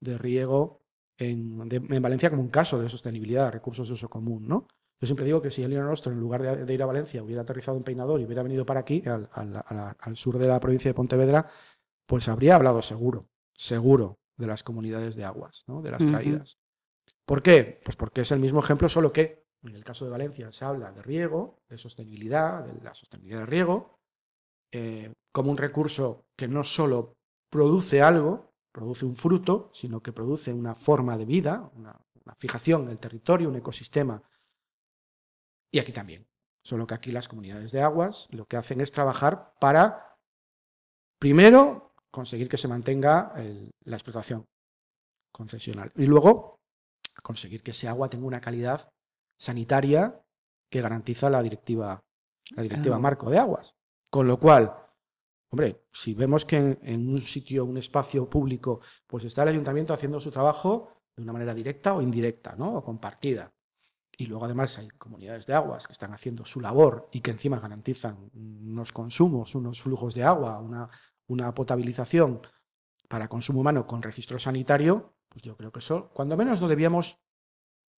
riego 0.00 0.82
en, 1.16 1.68
Valencia 2.02 2.30
como 2.30 2.42
un 2.42 2.48
caso 2.48 2.80
de 2.80 2.88
sostenibilidad 2.88 3.46
de 3.46 3.50
recursos 3.52 3.88
de 3.88 3.94
uso 3.94 4.08
común. 4.08 4.46
¿no? 4.48 4.66
Yo 5.00 5.06
siempre 5.06 5.24
digo 5.24 5.42
que 5.42 5.50
si 5.50 5.62
Elinor 5.62 5.90
Ostrom, 5.90 6.14
en 6.14 6.20
lugar 6.20 6.64
de, 6.64 6.74
ir 6.74 6.82
a 6.82 6.86
Valencia, 6.86 7.22
hubiera 7.22 7.42
aterrizado 7.42 7.76
en 7.76 7.84
Peinador 7.84 8.20
y 8.20 8.24
hubiera 8.24 8.42
venido 8.42 8.64
para 8.64 8.80
aquí, 8.80 9.02
al, 9.06 10.16
sur 10.16 10.38
de 10.38 10.46
la 10.46 10.60
provincia 10.60 10.90
de 10.90 10.94
Pontevedra, 10.94 11.50
pues 12.06 12.28
habría 12.28 12.56
hablado 12.56 12.82
seguro, 12.82 13.28
seguro 13.52 14.18
de 14.36 14.46
las 14.46 14.62
comunidades 14.62 15.14
de 15.14 15.24
aguas, 15.24 15.64
¿no? 15.66 15.82
de 15.82 15.90
las 15.90 16.04
traídas. 16.04 16.58
¿Por 17.24 17.42
qué? 17.42 17.80
Pues 17.84 17.96
porque 17.96 18.22
es 18.22 18.32
el 18.32 18.40
mismo 18.40 18.60
ejemplo, 18.60 18.88
solo 18.88 19.12
que 19.12 19.44
en 19.62 19.74
el 19.74 19.84
caso 19.84 20.04
de 20.04 20.10
Valencia 20.10 20.52
se 20.52 20.64
habla 20.64 20.92
de 20.92 21.02
riego, 21.02 21.62
de 21.68 21.78
sostenibilidad, 21.78 22.64
de 22.64 22.82
la 22.82 22.94
sostenibilidad 22.94 23.40
del 23.40 23.48
riego, 23.48 23.98
eh, 24.70 25.12
como 25.32 25.50
un 25.50 25.56
recurso 25.56 26.26
que 26.36 26.48
no 26.48 26.64
solo 26.64 27.16
produce 27.54 28.02
algo, 28.02 28.52
produce 28.72 29.06
un 29.06 29.14
fruto, 29.14 29.70
sino 29.72 30.02
que 30.02 30.12
produce 30.12 30.52
una 30.52 30.74
forma 30.74 31.16
de 31.16 31.24
vida, 31.24 31.70
una, 31.76 31.96
fijación 32.36 32.82
en 32.82 32.88
el 32.88 32.98
territorio, 32.98 33.48
un 33.48 33.54
ecosistema. 33.54 34.20
Y 35.70 35.78
aquí 35.78 35.92
también. 35.92 36.26
Solo 36.64 36.84
que 36.84 36.94
aquí 36.94 37.12
las 37.12 37.28
comunidades 37.28 37.70
de 37.70 37.80
aguas 37.80 38.26
lo 38.32 38.46
que 38.46 38.56
hacen 38.56 38.80
es 38.80 38.90
trabajar 38.90 39.54
para, 39.60 40.16
primero, 41.20 41.94
conseguir 42.10 42.48
que 42.48 42.58
se 42.58 42.66
mantenga 42.66 43.32
la 43.84 43.96
explotación 43.96 44.48
concesional. 45.30 45.92
Y 45.94 46.06
luego, 46.06 46.58
conseguir 47.22 47.62
que 47.62 47.70
ese 47.70 47.86
agua 47.86 48.10
tenga 48.10 48.26
una 48.26 48.40
calidad 48.40 48.90
sanitaria 49.38 50.20
que 50.68 50.80
garantiza 50.80 51.30
la 51.30 51.40
directiva, 51.40 52.02
la 52.56 52.62
directiva 52.64 52.98
marco 52.98 53.30
de 53.30 53.38
aguas. 53.38 53.76
Con 54.10 54.26
lo 54.26 54.40
cual, 54.40 54.83
hombre, 55.54 55.84
si 55.92 56.14
vemos 56.14 56.44
que 56.44 56.78
en, 56.82 57.08
un 57.08 57.20
sitio, 57.20 57.64
un 57.64 57.78
espacio 57.78 58.28
público, 58.28 58.80
pues 59.06 59.24
está 59.24 59.44
el 59.44 59.50
ayuntamiento 59.50 59.94
haciendo 59.94 60.20
su 60.20 60.30
trabajo 60.30 60.90
de 61.16 61.22
una 61.22 61.32
manera 61.32 61.54
directa 61.54 61.94
o 61.94 62.02
indirecta, 62.02 62.56
¿no? 62.56 62.74
O 62.74 62.84
compartida. 62.84 63.52
Y 64.16 64.26
luego 64.26 64.44
además 64.44 64.76
hay 64.78 64.88
comunidades 64.88 65.46
de 65.46 65.54
aguas 65.54 65.86
que 65.86 65.92
están 65.92 66.12
haciendo 66.12 66.44
su 66.44 66.60
labor 66.60 67.08
y 67.12 67.20
que 67.20 67.30
encima 67.30 67.60
garantizan 67.60 68.30
unos 68.34 68.90
consumos, 68.90 69.54
unos 69.54 69.80
flujos 69.80 70.14
de 70.14 70.24
agua, 70.24 70.58
una, 70.58 70.88
una 71.28 71.54
potabilización 71.54 72.40
para 73.08 73.28
consumo 73.28 73.60
humano 73.60 73.86
con 73.86 74.02
registro 74.02 74.40
sanitario, 74.40 75.14
pues 75.28 75.42
yo 75.42 75.56
creo 75.56 75.70
que 75.70 75.78
eso, 75.78 76.10
cuando 76.12 76.36
menos 76.36 76.60
lo 76.60 76.66
debíamos 76.66 77.18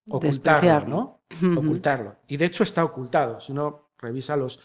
ocultarlo, 0.09 0.87
¿no? 0.87 1.57
Ocultarlo. 1.57 2.17
Y 2.27 2.37
de 2.37 2.45
hecho 2.45 2.63
está 2.63 2.83
ocultado. 2.83 3.39
Si 3.39 3.51
uno 3.51 3.89
revisa 3.97 4.37
los, 4.37 4.59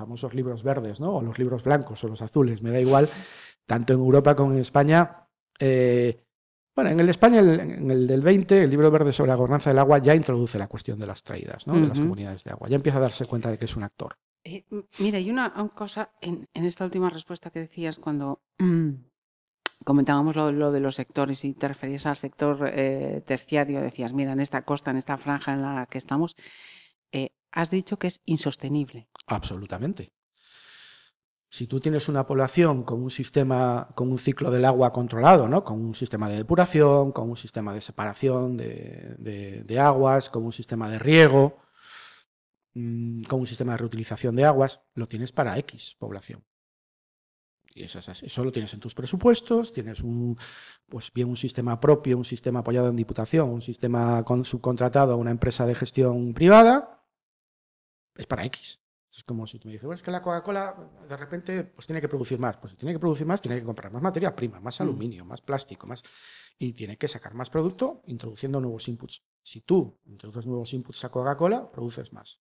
famosos 0.00 0.34
libros 0.34 0.62
verdes, 0.62 0.98
¿no? 1.00 1.16
O 1.16 1.22
los 1.22 1.38
libros 1.38 1.62
blancos 1.62 2.02
o 2.02 2.08
los 2.08 2.22
azules, 2.22 2.62
me 2.62 2.70
da 2.70 2.80
igual, 2.80 3.08
tanto 3.66 3.92
en 3.92 4.00
Europa 4.00 4.34
como 4.34 4.52
en 4.52 4.58
España. 4.58 5.28
Eh, 5.58 6.24
bueno, 6.74 6.90
en 6.90 7.00
el 7.00 7.06
de 7.06 7.12
España, 7.12 7.40
en 7.40 7.90
el 7.90 8.06
del 8.06 8.22
20, 8.22 8.64
el 8.64 8.70
libro 8.70 8.90
verde 8.90 9.12
sobre 9.12 9.28
la 9.28 9.34
gobernanza 9.34 9.70
del 9.70 9.78
agua 9.78 9.98
ya 9.98 10.14
introduce 10.14 10.58
la 10.58 10.68
cuestión 10.68 10.98
de 10.98 11.06
las 11.06 11.22
traídas, 11.22 11.66
¿no? 11.66 11.74
De 11.74 11.86
las 11.86 12.00
comunidades 12.00 12.44
de 12.44 12.52
agua. 12.52 12.68
Ya 12.68 12.76
empieza 12.76 12.98
a 12.98 13.02
darse 13.02 13.26
cuenta 13.26 13.50
de 13.50 13.58
que 13.58 13.66
es 13.66 13.76
un 13.76 13.82
actor. 13.82 14.16
Eh, 14.44 14.64
mira, 14.98 15.18
hay 15.18 15.30
una, 15.30 15.52
cosa 15.74 16.12
en, 16.22 16.48
esta 16.54 16.84
última 16.86 17.10
respuesta 17.10 17.50
que 17.50 17.60
decías 17.60 17.98
cuando 17.98 18.40
mm, 18.58 18.92
comentábamos 19.84 20.34
lo, 20.36 20.72
de 20.72 20.80
los 20.80 20.94
sectores 20.94 21.44
y 21.44 21.52
te 21.52 21.68
referías 21.68 22.06
al 22.06 22.16
sector 22.16 22.70
eh, 22.72 23.22
terciario, 23.26 23.82
decías, 23.82 24.14
mira, 24.14 24.32
en 24.32 24.40
esta 24.40 24.62
costa, 24.62 24.90
en 24.90 24.96
esta 24.96 25.18
franja 25.18 25.52
en 25.52 25.60
la 25.60 25.86
que 25.90 25.98
estamos, 25.98 26.36
has 27.52 27.70
dicho 27.70 27.98
que 27.98 28.06
es 28.06 28.20
insostenible. 28.24 29.08
Absolutamente. 29.26 30.12
Si 31.52 31.66
tú 31.66 31.80
tienes 31.80 32.08
una 32.08 32.26
población 32.26 32.84
con 32.84 33.02
un 33.02 33.10
sistema, 33.10 33.88
con 33.96 34.12
un 34.12 34.20
ciclo 34.20 34.52
del 34.52 34.64
agua 34.64 34.92
controlado, 34.92 35.48
¿no? 35.48 35.64
con 35.64 35.84
un 35.84 35.96
sistema 35.96 36.28
de 36.28 36.36
depuración, 36.36 37.10
con 37.10 37.28
un 37.28 37.36
sistema 37.36 37.74
de 37.74 37.80
separación 37.80 38.56
de, 38.56 39.78
aguas, 39.80 40.30
con 40.30 40.44
un 40.44 40.52
sistema 40.52 40.88
de 40.88 41.00
riego, 41.00 41.58
mm, 42.74 43.22
con 43.24 43.40
un 43.40 43.46
sistema 43.48 43.72
de 43.72 43.78
reutilización 43.78 44.36
de 44.36 44.44
aguas, 44.44 44.80
lo 44.94 45.08
tienes 45.08 45.32
para 45.32 45.58
X 45.58 45.96
población. 45.98 46.44
Y 47.74 47.82
eso 47.82 47.98
es 47.98 48.08
así. 48.08 48.26
Eso 48.26 48.44
lo 48.44 48.52
tienes 48.52 48.72
en 48.74 48.80
tus 48.80 48.94
presupuestos, 48.94 49.72
tienes 49.72 50.02
un, 50.02 50.36
pues 50.88 51.12
bien 51.12 51.28
un 51.28 51.36
sistema 51.36 51.80
propio, 51.80 52.16
un 52.16 52.24
sistema 52.24 52.60
apoyado 52.60 52.88
en 52.88 52.96
diputación, 52.96 53.50
un 53.50 53.62
sistema 53.62 54.24
subcontratado 54.44 55.12
a 55.12 55.16
una 55.16 55.30
empresa 55.30 55.66
de 55.66 55.74
gestión 55.74 56.32
privada, 56.32 56.99
es 58.14 58.26
para 58.26 58.44
X. 58.44 58.80
Es 59.12 59.24
como 59.24 59.44
si 59.46 59.58
tú 59.58 59.66
me 59.66 59.72
dices, 59.72 59.86
bueno, 59.86 59.96
es 59.96 60.02
que 60.04 60.10
la 60.12 60.22
Coca-Cola 60.22 60.76
de 61.08 61.16
repente 61.16 61.64
pues 61.64 61.86
tiene 61.86 62.00
que 62.00 62.08
producir 62.08 62.38
más. 62.38 62.56
Pues 62.58 62.70
si 62.70 62.76
tiene 62.76 62.92
que 62.92 63.00
producir 63.00 63.26
más, 63.26 63.40
tiene 63.40 63.58
que 63.58 63.64
comprar 63.64 63.92
más 63.92 64.00
materia 64.00 64.36
prima, 64.36 64.60
más 64.60 64.78
mm. 64.78 64.82
aluminio, 64.84 65.24
más 65.24 65.40
plástico, 65.40 65.86
más. 65.86 66.02
Y 66.58 66.72
tiene 66.72 66.96
que 66.96 67.08
sacar 67.08 67.34
más 67.34 67.50
producto 67.50 68.02
introduciendo 68.06 68.60
nuevos 68.60 68.86
inputs. 68.88 69.24
Si 69.42 69.62
tú 69.62 69.98
introduces 70.06 70.46
nuevos 70.46 70.72
inputs 70.74 71.04
a 71.04 71.08
Coca-Cola, 71.08 71.70
produces 71.72 72.12
más. 72.12 72.40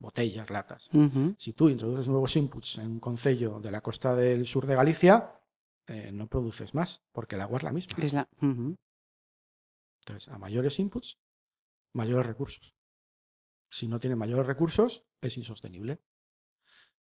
botellas, 0.00 0.48
latas. 0.50 0.90
Si 1.36 1.52
tú 1.52 1.68
introduces 1.68 2.08
nuevos 2.08 2.34
inputs 2.34 2.78
en 2.78 2.90
un 2.92 3.00
concello 3.00 3.60
de 3.60 3.70
la 3.70 3.82
costa 3.82 4.16
del 4.16 4.46
sur 4.46 4.66
de 4.66 4.74
Galicia, 4.74 5.38
eh, 5.86 6.10
no 6.10 6.26
produces 6.26 6.74
más, 6.74 7.02
porque 7.12 7.36
el 7.36 7.42
agua 7.42 7.58
es 7.58 7.64
la 7.64 7.72
misma. 7.72 7.94
Entonces, 10.00 10.28
a 10.32 10.38
mayores 10.38 10.78
inputs, 10.78 11.18
mayores 11.92 12.26
recursos. 12.26 12.74
Si 13.70 13.88
no 13.88 14.00
tiene 14.00 14.16
mayores 14.16 14.46
recursos, 14.46 15.06
es 15.20 15.36
insostenible. 15.38 16.00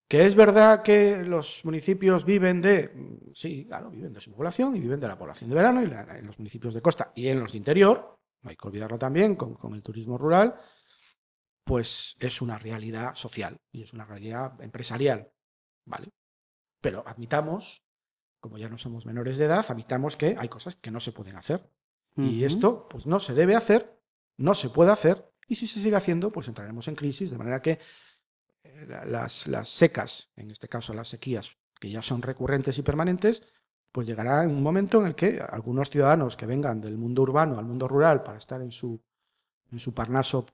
¿Que 0.08 0.26
es 0.26 0.34
verdad 0.34 0.82
que 0.82 1.22
los 1.22 1.64
municipios 1.64 2.24
viven 2.24 2.60
de, 2.60 2.88
mm, 2.88 3.32
sí, 3.34 3.66
claro, 3.66 3.90
viven 3.90 4.12
de 4.12 4.20
su 4.20 4.32
población 4.32 4.74
y 4.76 4.80
viven 4.80 5.00
de 5.00 5.08
la 5.08 5.18
población 5.18 5.50
de 5.50 5.56
verano 5.56 5.82
y 5.82 5.84
en 5.86 6.26
los 6.26 6.38
municipios 6.38 6.74
de 6.74 6.82
costa 6.82 7.12
y 7.14 7.28
en 7.28 7.40
los 7.40 7.52
de 7.52 7.58
interior, 7.58 8.18
no 8.42 8.50
hay 8.50 8.56
que 8.56 8.68
olvidarlo 8.68 8.98
también 8.98 9.36
con, 9.36 9.54
con 9.54 9.74
el 9.74 9.82
turismo 9.82 10.18
rural, 10.18 10.54
pues 11.64 12.16
es 12.20 12.42
una 12.42 12.58
realidad 12.58 13.14
social 13.14 13.58
y 13.72 13.82
es 13.82 13.92
una 13.92 14.04
realidad 14.04 14.60
empresarial, 14.60 15.32
¿vale? 15.86 16.10
Pero 16.80 17.02
admitamos, 17.06 17.82
como 18.40 18.58
ya 18.58 18.68
no 18.68 18.76
somos 18.76 19.06
menores 19.06 19.38
de 19.38 19.46
edad, 19.46 19.64
admitamos 19.68 20.16
que 20.16 20.36
hay 20.38 20.48
cosas 20.48 20.76
que 20.76 20.90
no 20.90 21.00
se 21.00 21.12
pueden 21.12 21.36
hacer. 21.36 21.70
Y 22.16 22.44
esto, 22.44 22.86
pues 22.88 23.06
no 23.06 23.18
se 23.18 23.34
debe 23.34 23.56
hacer, 23.56 24.00
no 24.36 24.54
se 24.54 24.70
puede 24.70 24.92
hacer, 24.92 25.33
y 25.48 25.54
si 25.54 25.66
se 25.66 25.80
sigue 25.80 25.96
haciendo, 25.96 26.30
pues 26.30 26.48
entraremos 26.48 26.88
en 26.88 26.94
crisis, 26.94 27.30
de 27.30 27.38
manera 27.38 27.60
que 27.60 27.78
eh, 28.62 28.86
las, 29.06 29.46
las 29.46 29.68
secas, 29.68 30.30
en 30.36 30.50
este 30.50 30.68
caso 30.68 30.94
las 30.94 31.08
sequías, 31.08 31.56
que 31.78 31.90
ya 31.90 32.02
son 32.02 32.22
recurrentes 32.22 32.78
y 32.78 32.82
permanentes, 32.82 33.42
pues 33.92 34.06
llegará 34.06 34.40
un 34.42 34.62
momento 34.62 35.00
en 35.00 35.06
el 35.06 35.14
que 35.14 35.40
algunos 35.40 35.88
ciudadanos 35.88 36.36
que 36.36 36.46
vengan 36.46 36.80
del 36.80 36.98
mundo 36.98 37.22
urbano 37.22 37.58
al 37.58 37.64
mundo 37.64 37.86
rural 37.86 38.24
para 38.24 38.38
estar 38.38 38.60
en 38.60 38.72
su, 38.72 39.00
en 39.70 39.78
su 39.78 39.94
parnaso, 39.94 40.46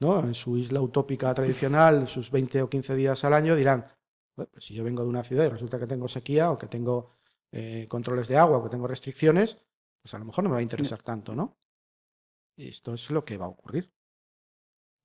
¿no? 0.00 0.20
en 0.20 0.34
su 0.34 0.58
isla 0.58 0.82
utópica 0.82 1.32
tradicional, 1.32 2.06
sus 2.06 2.30
20 2.30 2.60
o 2.60 2.68
15 2.68 2.94
días 2.94 3.24
al 3.24 3.32
año, 3.32 3.56
dirán, 3.56 3.86
pues 4.34 4.48
si 4.58 4.74
yo 4.74 4.84
vengo 4.84 5.02
de 5.02 5.08
una 5.08 5.24
ciudad 5.24 5.46
y 5.46 5.48
resulta 5.48 5.78
que 5.78 5.86
tengo 5.86 6.08
sequía 6.08 6.50
o 6.50 6.58
que 6.58 6.66
tengo 6.66 7.12
eh, 7.52 7.86
controles 7.88 8.28
de 8.28 8.36
agua 8.36 8.58
o 8.58 8.64
que 8.64 8.70
tengo 8.70 8.86
restricciones, 8.86 9.56
pues 10.02 10.12
a 10.12 10.18
lo 10.18 10.24
mejor 10.26 10.44
no 10.44 10.50
me 10.50 10.54
va 10.54 10.58
a 10.60 10.62
interesar 10.62 11.00
tanto, 11.02 11.34
¿no? 11.34 11.56
Y 12.56 12.68
esto 12.68 12.92
es 12.92 13.10
lo 13.10 13.24
que 13.24 13.38
va 13.38 13.46
a 13.46 13.48
ocurrir. 13.48 13.93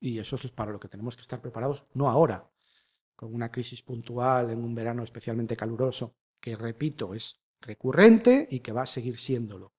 Y 0.00 0.18
eso 0.18 0.36
es 0.36 0.50
para 0.50 0.72
lo 0.72 0.80
que 0.80 0.88
tenemos 0.88 1.14
que 1.14 1.22
estar 1.22 1.40
preparados, 1.40 1.84
no 1.92 2.08
ahora, 2.08 2.50
con 3.14 3.34
una 3.34 3.50
crisis 3.50 3.82
puntual 3.82 4.50
en 4.50 4.64
un 4.64 4.74
verano 4.74 5.02
especialmente 5.02 5.56
caluroso, 5.56 6.16
que 6.40 6.56
repito, 6.56 7.12
es 7.12 7.38
recurrente 7.60 8.48
y 8.50 8.60
que 8.60 8.72
va 8.72 8.82
a 8.82 8.86
seguir 8.86 9.18
siéndolo, 9.18 9.74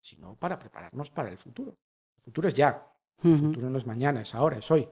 sino 0.00 0.36
para 0.36 0.56
prepararnos 0.56 1.10
para 1.10 1.30
el 1.30 1.36
futuro. 1.36 1.76
El 2.16 2.22
futuro 2.22 2.46
es 2.46 2.54
ya, 2.54 2.88
el 3.24 3.38
futuro 3.38 3.68
no 3.70 3.78
es 3.78 3.86
mañana, 3.86 4.20
es 4.20 4.34
ahora, 4.36 4.58
es 4.58 4.70
hoy. 4.70 4.88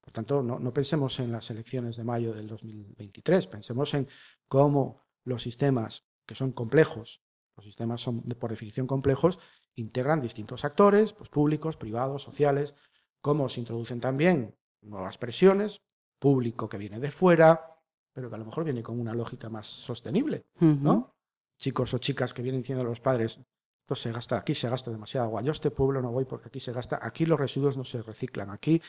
Por 0.00 0.12
tanto, 0.12 0.42
no, 0.42 0.58
no, 0.58 0.72
pensemos 0.72 1.20
en 1.20 1.30
las 1.30 1.50
elecciones 1.50 1.96
de 1.96 2.04
mayo 2.04 2.32
del 2.32 2.48
2023, 2.48 3.46
pensemos 3.46 3.92
en 3.94 4.08
cómo 4.48 5.02
los 5.24 5.42
sistemas, 5.42 6.06
que 6.26 6.34
son 6.34 6.52
complejos, 6.52 7.22
los 7.56 7.66
sistemas 7.66 8.00
son 8.00 8.22
por 8.22 8.50
definición 8.50 8.86
complejos, 8.86 9.38
integran 9.74 10.20
distintos 10.20 10.64
actores, 10.64 11.12
pues 11.12 11.28
públicos, 11.28 11.76
privados, 11.76 12.22
sociales, 12.22 12.74
cómo 13.22 13.48
se 13.48 13.60
introducen 13.60 14.00
también 14.00 14.54
nuevas 14.82 15.16
presiones, 15.16 15.80
público 16.18 16.68
que 16.68 16.76
viene 16.76 17.00
de 17.00 17.10
fuera, 17.10 17.78
pero 18.12 18.28
que 18.28 18.34
a 18.34 18.38
lo 18.38 18.44
mejor 18.44 18.64
viene 18.64 18.82
con 18.82 19.00
una 19.00 19.14
lógica 19.14 19.48
más 19.48 19.66
sostenible, 19.66 20.44
¿no? 20.60 21.14
Chicos 21.58 21.94
o 21.94 21.98
chicas 21.98 22.34
que 22.34 22.42
vienen 22.42 22.60
diciendo 22.60 22.84
a 22.84 22.88
los 22.88 23.00
padres, 23.00 23.38
esto 23.82 23.94
se 23.94 24.12
gasta, 24.12 24.36
aquí 24.36 24.54
se 24.54 24.68
gasta 24.68 24.90
demasiada 24.90 25.26
agua, 25.26 25.42
yo 25.42 25.50
a 25.50 25.52
este 25.52 25.70
pueblo 25.70 26.02
no 26.02 26.12
voy 26.12 26.24
porque 26.24 26.48
aquí 26.48 26.60
se 26.60 26.72
gasta, 26.72 26.98
aquí 27.00 27.24
los 27.24 27.40
residuos 27.40 27.76
no 27.76 27.84
se 27.84 28.02
reciclan, 28.02 28.50
aquí 28.50 28.82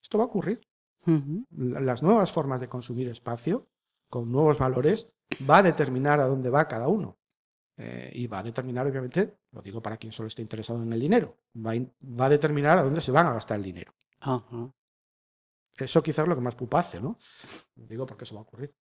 esto 0.00 0.18
va 0.18 0.24
a 0.24 0.28
ocurrir. 0.28 0.60
Las 1.50 2.02
nuevas 2.02 2.30
formas 2.30 2.60
de 2.60 2.68
consumir 2.68 3.08
espacio, 3.08 3.66
con 4.10 4.30
nuevos 4.30 4.58
valores, 4.58 5.08
va 5.48 5.58
a 5.58 5.62
determinar 5.62 6.20
a 6.20 6.26
dónde 6.26 6.50
va 6.50 6.68
cada 6.68 6.88
uno. 6.88 7.17
Eh, 7.80 8.10
y 8.12 8.26
va 8.26 8.40
a 8.40 8.42
determinar, 8.42 8.88
obviamente, 8.88 9.38
lo 9.52 9.62
digo 9.62 9.80
para 9.80 9.96
quien 9.96 10.12
solo 10.12 10.26
esté 10.26 10.42
interesado 10.42 10.82
en 10.82 10.92
el 10.92 10.98
dinero, 10.98 11.36
va 11.54 12.24
a, 12.24 12.28
determinar 12.28 12.76
a 12.76 12.82
dónde 12.82 13.00
se 13.00 13.12
van 13.12 13.26
a 13.26 13.32
gastar 13.32 13.56
el 13.58 13.62
dinero. 13.62 13.94
Eso 15.76 16.02
quizás 16.02 16.24
es 16.24 16.28
lo 16.28 16.34
que 16.34 16.40
más 16.40 16.56
pupa 16.56 16.80
hace, 16.80 17.00
¿no? 17.00 17.18
Lo 17.76 17.86
digo 17.86 18.04
porque 18.04 18.24
eso 18.24 18.34
va 18.34 18.40
a 18.40 18.42
ocurrir. 18.42 18.74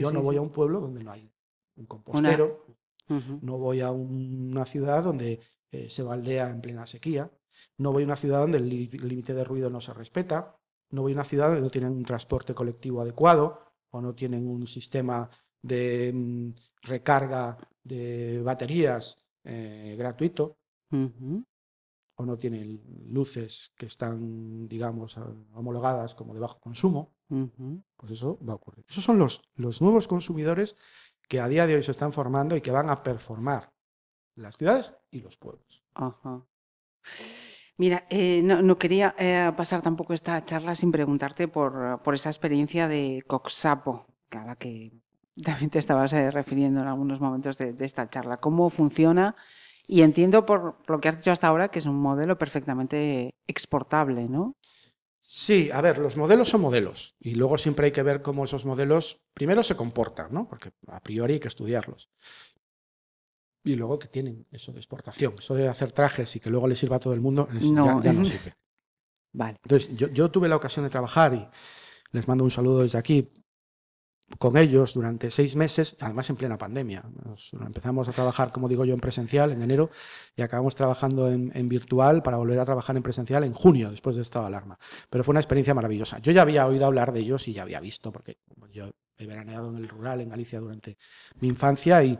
Yo 0.00 0.10
no 0.10 0.20
voy 0.20 0.36
a 0.36 0.40
un 0.40 0.50
pueblo 0.50 0.80
donde 0.80 1.04
no 1.04 1.12
hay 1.12 1.32
un 1.76 1.86
compostero, 1.86 2.66
no 3.08 3.58
voy 3.58 3.82
a 3.82 3.92
una 3.92 4.66
ciudad 4.66 5.04
donde 5.04 5.40
eh, 5.70 5.88
se 5.88 6.02
baldea 6.02 6.50
en 6.50 6.60
plena 6.60 6.86
sequía, 6.86 7.30
no 7.78 7.92
voy 7.92 8.02
a 8.02 8.06
una 8.06 8.16
ciudad 8.16 8.40
donde 8.40 8.58
el 8.58 8.68
límite 8.68 9.32
de 9.32 9.44
ruido 9.44 9.70
no 9.70 9.80
se 9.80 9.94
respeta, 9.94 10.56
no 10.90 11.02
voy 11.02 11.12
a 11.12 11.14
una 11.14 11.24
ciudad 11.24 11.46
donde 11.46 11.62
no 11.62 11.70
tienen 11.70 11.92
un 11.92 12.04
transporte 12.04 12.52
colectivo 12.52 13.00
adecuado 13.00 13.62
o 13.90 14.00
no 14.00 14.12
tienen 14.14 14.48
un 14.48 14.66
sistema 14.66 15.30
de 15.62 16.12
mm, 16.12 16.50
recarga 16.82 17.56
de 17.82 18.42
baterías 18.42 19.18
eh, 19.44 19.94
gratuito, 19.98 20.58
o 20.92 22.26
no 22.26 22.36
tiene 22.36 22.80
luces 23.06 23.72
que 23.76 23.86
están, 23.86 24.68
digamos, 24.68 25.16
homologadas 25.54 26.14
como 26.14 26.34
de 26.34 26.40
bajo 26.40 26.58
consumo, 26.58 27.14
pues 27.96 28.12
eso 28.12 28.38
va 28.46 28.52
a 28.52 28.56
ocurrir. 28.56 28.84
Esos 28.88 29.04
son 29.04 29.18
los, 29.18 29.40
los 29.54 29.80
nuevos 29.80 30.08
consumidores 30.08 30.76
que 31.28 31.40
a 31.40 31.48
día 31.48 31.66
de 31.66 31.76
hoy 31.76 31.82
se 31.82 31.92
están 31.92 32.12
formando 32.12 32.56
y 32.56 32.60
que 32.60 32.72
van 32.72 32.90
a 32.90 33.02
performar 33.02 33.72
las 34.34 34.56
ciudades 34.56 34.94
y 35.10 35.20
los 35.20 35.38
pueblos. 35.38 35.84
Mira, 37.76 38.06
eh, 38.10 38.42
no, 38.42 38.76
quería 38.76 39.14
eh, 39.18 39.50
pasar 39.56 39.80
tampoco 39.80 40.12
esta 40.12 40.44
charla 40.44 40.76
sin 40.76 40.92
preguntarte 40.92 41.48
por, 41.48 42.02
por 42.02 42.14
esa 42.14 42.28
experiencia 42.28 42.88
de 42.88 43.24
Coxapo, 43.26 44.06
que 44.28 44.38
a 44.38 44.44
la 44.44 44.56
que 44.56 44.92
también 45.42 45.70
te 45.70 45.78
estabas 45.78 46.12
eh, 46.12 46.30
refiriendo 46.30 46.80
en 46.80 46.88
algunos 46.88 47.20
momentos 47.20 47.58
de, 47.58 47.74
esta 47.80 48.08
charla. 48.08 48.38
¿Cómo 48.38 48.70
funciona? 48.70 49.36
Y 49.86 50.02
entiendo 50.02 50.46
por 50.46 50.76
lo 50.86 51.00
que 51.00 51.08
has 51.08 51.16
dicho 51.16 51.32
hasta 51.32 51.48
ahora 51.48 51.68
que 51.68 51.78
es 51.78 51.86
un 51.86 51.96
modelo 51.96 52.38
perfectamente 52.38 53.34
exportable, 53.46 54.28
¿no? 54.28 54.56
Sí, 55.20 55.70
a 55.72 55.80
ver, 55.80 55.98
los 55.98 56.16
modelos 56.16 56.48
son 56.48 56.60
modelos 56.60 57.14
y 57.20 57.36
luego 57.36 57.56
siempre 57.56 57.86
hay 57.86 57.92
que 57.92 58.02
ver 58.02 58.20
cómo 58.22 58.44
esos 58.44 58.64
modelos 58.64 59.22
primero 59.32 59.62
se 59.62 59.76
comportan, 59.76 60.32
¿no? 60.32 60.48
Porque 60.48 60.72
a 60.88 61.00
priori 61.00 61.34
hay 61.34 61.40
que 61.40 61.48
estudiarlos. 61.48 62.10
Y 63.62 63.76
luego 63.76 63.98
que 63.98 64.08
tienen 64.08 64.46
eso 64.50 64.72
de 64.72 64.78
exportación, 64.78 65.34
eso 65.38 65.54
de 65.54 65.68
hacer 65.68 65.92
trajes 65.92 66.34
y 66.34 66.40
que 66.40 66.50
luego 66.50 66.66
le 66.66 66.74
sirva 66.74 66.96
a 66.96 67.00
todo 67.00 67.14
el 67.14 67.20
mundo, 67.20 67.48
no. 67.52 68.02
Ya, 68.02 68.12
no 68.12 68.24
sirve. 68.24 68.54
Vale. 69.32 69.58
Entonces, 69.62 69.94
yo, 69.94 70.08
yo 70.08 70.30
tuve 70.30 70.48
la 70.48 70.56
ocasión 70.56 70.84
de 70.84 70.90
trabajar 70.90 71.34
y 71.34 71.46
les 72.12 72.26
mando 72.26 72.42
un 72.42 72.50
saludo 72.50 72.82
desde 72.82 72.98
aquí 72.98 73.30
con 74.38 74.56
ellos 74.56 74.94
durante 74.94 75.30
seis 75.30 75.56
meses, 75.56 75.96
además 76.00 76.30
en 76.30 76.36
plena 76.36 76.56
pandemia. 76.56 77.02
empezamos 77.52 78.08
a 78.08 78.12
trabajar, 78.12 78.52
como 78.52 78.68
digo 78.68 78.84
yo, 78.84 78.94
en 78.94 79.00
presencial 79.00 79.52
en 79.52 79.62
enero 79.62 79.90
y 80.36 80.42
acabamos 80.42 80.74
trabajando 80.74 81.28
en, 81.28 81.68
virtual 81.68 82.22
para 82.22 82.36
volver 82.36 82.58
a 82.58 82.64
trabajar 82.64 82.96
en 82.96 83.02
presencial 83.02 83.44
en 83.44 83.52
junio, 83.52 83.90
después 83.90 84.16
de 84.16 84.22
estado 84.22 84.44
de 84.44 84.48
alarma. 84.48 84.78
Pero 85.08 85.24
fue 85.24 85.32
una 85.32 85.40
experiencia 85.40 85.74
maravillosa. 85.74 86.18
Yo 86.18 86.32
ya 86.32 86.42
había 86.42 86.66
oído 86.66 86.86
hablar 86.86 87.12
de 87.12 87.20
ellos 87.20 87.46
y 87.48 87.52
ya 87.52 87.62
había 87.62 87.80
visto, 87.80 88.12
porque 88.12 88.38
yo 88.72 88.90
he 89.20 89.26
veraneado 89.26 89.68
en 89.68 89.76
el 89.76 89.88
rural, 89.88 90.20
en 90.22 90.30
Galicia, 90.30 90.60
durante 90.60 90.96
mi 91.40 91.48
infancia, 91.48 92.02
y, 92.02 92.18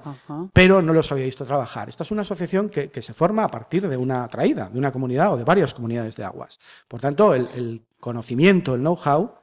pero 0.52 0.82
no 0.82 0.92
los 0.92 1.10
había 1.10 1.24
visto 1.24 1.46
trabajar. 1.46 1.88
Esta 1.88 2.04
es 2.04 2.10
una 2.10 2.22
asociación 2.22 2.68
que, 2.68 2.90
se 3.00 3.14
forma 3.14 3.44
a 3.44 3.48
partir 3.48 3.88
de 3.88 3.96
una 3.96 4.28
traída, 4.28 4.68
de 4.68 4.78
una 4.78 4.92
comunidad 4.92 5.32
o 5.32 5.36
de 5.38 5.44
varias 5.44 5.72
comunidades 5.72 6.16
de 6.16 6.24
aguas. 6.24 6.58
Por 6.86 7.00
tanto, 7.00 7.34
el, 7.34 7.82
conocimiento, 7.98 8.74
el 8.74 8.80
know-how 8.80 9.34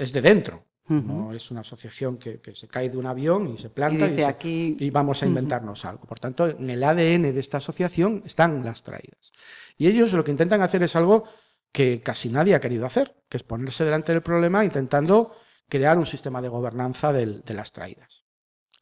es, 0.00 0.12
de 0.12 0.20
dentro. 0.20 0.65
No 0.88 1.32
es 1.32 1.50
una 1.50 1.62
asociación 1.62 2.16
que, 2.16 2.40
se 2.54 2.68
cae 2.68 2.88
de 2.88 2.96
un 2.96 3.06
avión 3.06 3.52
y 3.52 3.58
se 3.58 3.70
planta 3.70 4.08
y, 4.44 4.90
vamos 4.90 5.22
a 5.22 5.26
inventarnos 5.26 5.84
algo. 5.84 6.06
Por 6.06 6.20
tanto, 6.20 6.48
en 6.48 6.70
el 6.70 6.84
ADN 6.84 7.22
de 7.22 7.40
esta 7.40 7.58
asociación 7.58 8.22
están 8.24 8.64
las 8.64 8.84
traídas. 8.84 9.32
Y 9.76 9.88
ellos 9.88 10.12
lo 10.12 10.22
que 10.22 10.30
intentan 10.30 10.62
hacer 10.62 10.82
es 10.84 10.94
algo 10.94 11.24
que 11.72 12.02
casi 12.02 12.28
nadie 12.28 12.54
ha 12.54 12.60
querido 12.60 12.86
hacer, 12.86 13.16
que 13.28 13.36
es 13.36 13.42
ponerse 13.42 13.84
delante 13.84 14.12
del 14.12 14.22
problema 14.22 14.64
intentando 14.64 15.34
crear 15.68 15.98
un 15.98 16.06
sistema 16.06 16.40
de 16.40 16.48
gobernanza 16.48 17.12
de 17.12 17.54
las 17.54 17.72
traídas. 17.72 18.24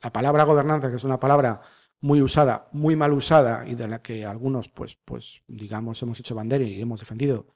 La 0.03 0.13
palabra 0.13 0.45
gobernanza, 0.45 0.91
que 0.91 0.97
es 0.97 1.05
una 1.05 1.19
palabra 1.19 1.63
muy 2.01 2.21
usada, 2.21 2.69
muy 2.73 2.97
mal 2.97 3.15
usada 3.15 3.67
y 3.67 3.77
de 3.77 3.89
la 3.89 4.03
que 4.03 4.27
algunos, 4.27 4.69
pues, 4.69 4.99
pues, 5.07 5.41
digamos, 5.49 6.03
hemos 6.03 6.21
hecho 6.21 6.35
bandera 6.35 6.65
y 6.65 6.83
hemos 6.83 7.01
defendido, 7.01 7.47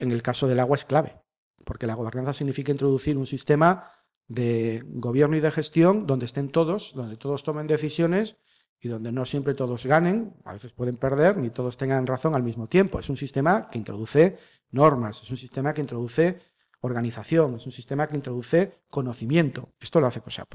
en 0.00 0.10
el 0.10 0.22
caso 0.22 0.48
del 0.48 0.58
agua 0.58 0.76
es 0.76 0.84
clave 0.84 1.20
porque 1.70 1.86
la 1.86 1.94
gobernanza 1.94 2.32
significa 2.32 2.72
introducir 2.72 3.16
un 3.16 3.28
sistema 3.28 3.92
de 4.26 4.82
gobierno 4.88 5.36
y 5.36 5.40
de 5.40 5.52
gestión 5.52 6.04
donde 6.04 6.26
estén 6.26 6.48
todos, 6.50 6.92
donde 6.96 7.16
todos 7.16 7.44
tomen 7.44 7.68
decisiones 7.68 8.38
y 8.80 8.88
donde 8.88 9.12
no 9.12 9.24
siempre 9.24 9.54
todos 9.54 9.86
ganen, 9.86 10.34
a 10.44 10.54
veces 10.54 10.72
pueden 10.72 10.96
perder, 10.96 11.36
ni 11.36 11.50
todos 11.50 11.76
tengan 11.76 12.08
razón 12.08 12.34
al 12.34 12.42
mismo 12.42 12.66
tiempo. 12.66 12.98
Es 12.98 13.08
un 13.08 13.16
sistema 13.16 13.68
que 13.70 13.78
introduce 13.78 14.36
normas, 14.72 15.22
es 15.22 15.30
un 15.30 15.36
sistema 15.36 15.72
que 15.72 15.80
introduce 15.80 16.40
organización, 16.80 17.54
es 17.54 17.66
un 17.66 17.70
sistema 17.70 18.08
que 18.08 18.16
introduce 18.16 18.80
conocimiento. 18.90 19.68
Esto 19.78 20.00
lo 20.00 20.08
hace 20.08 20.20
COSAP. 20.20 20.52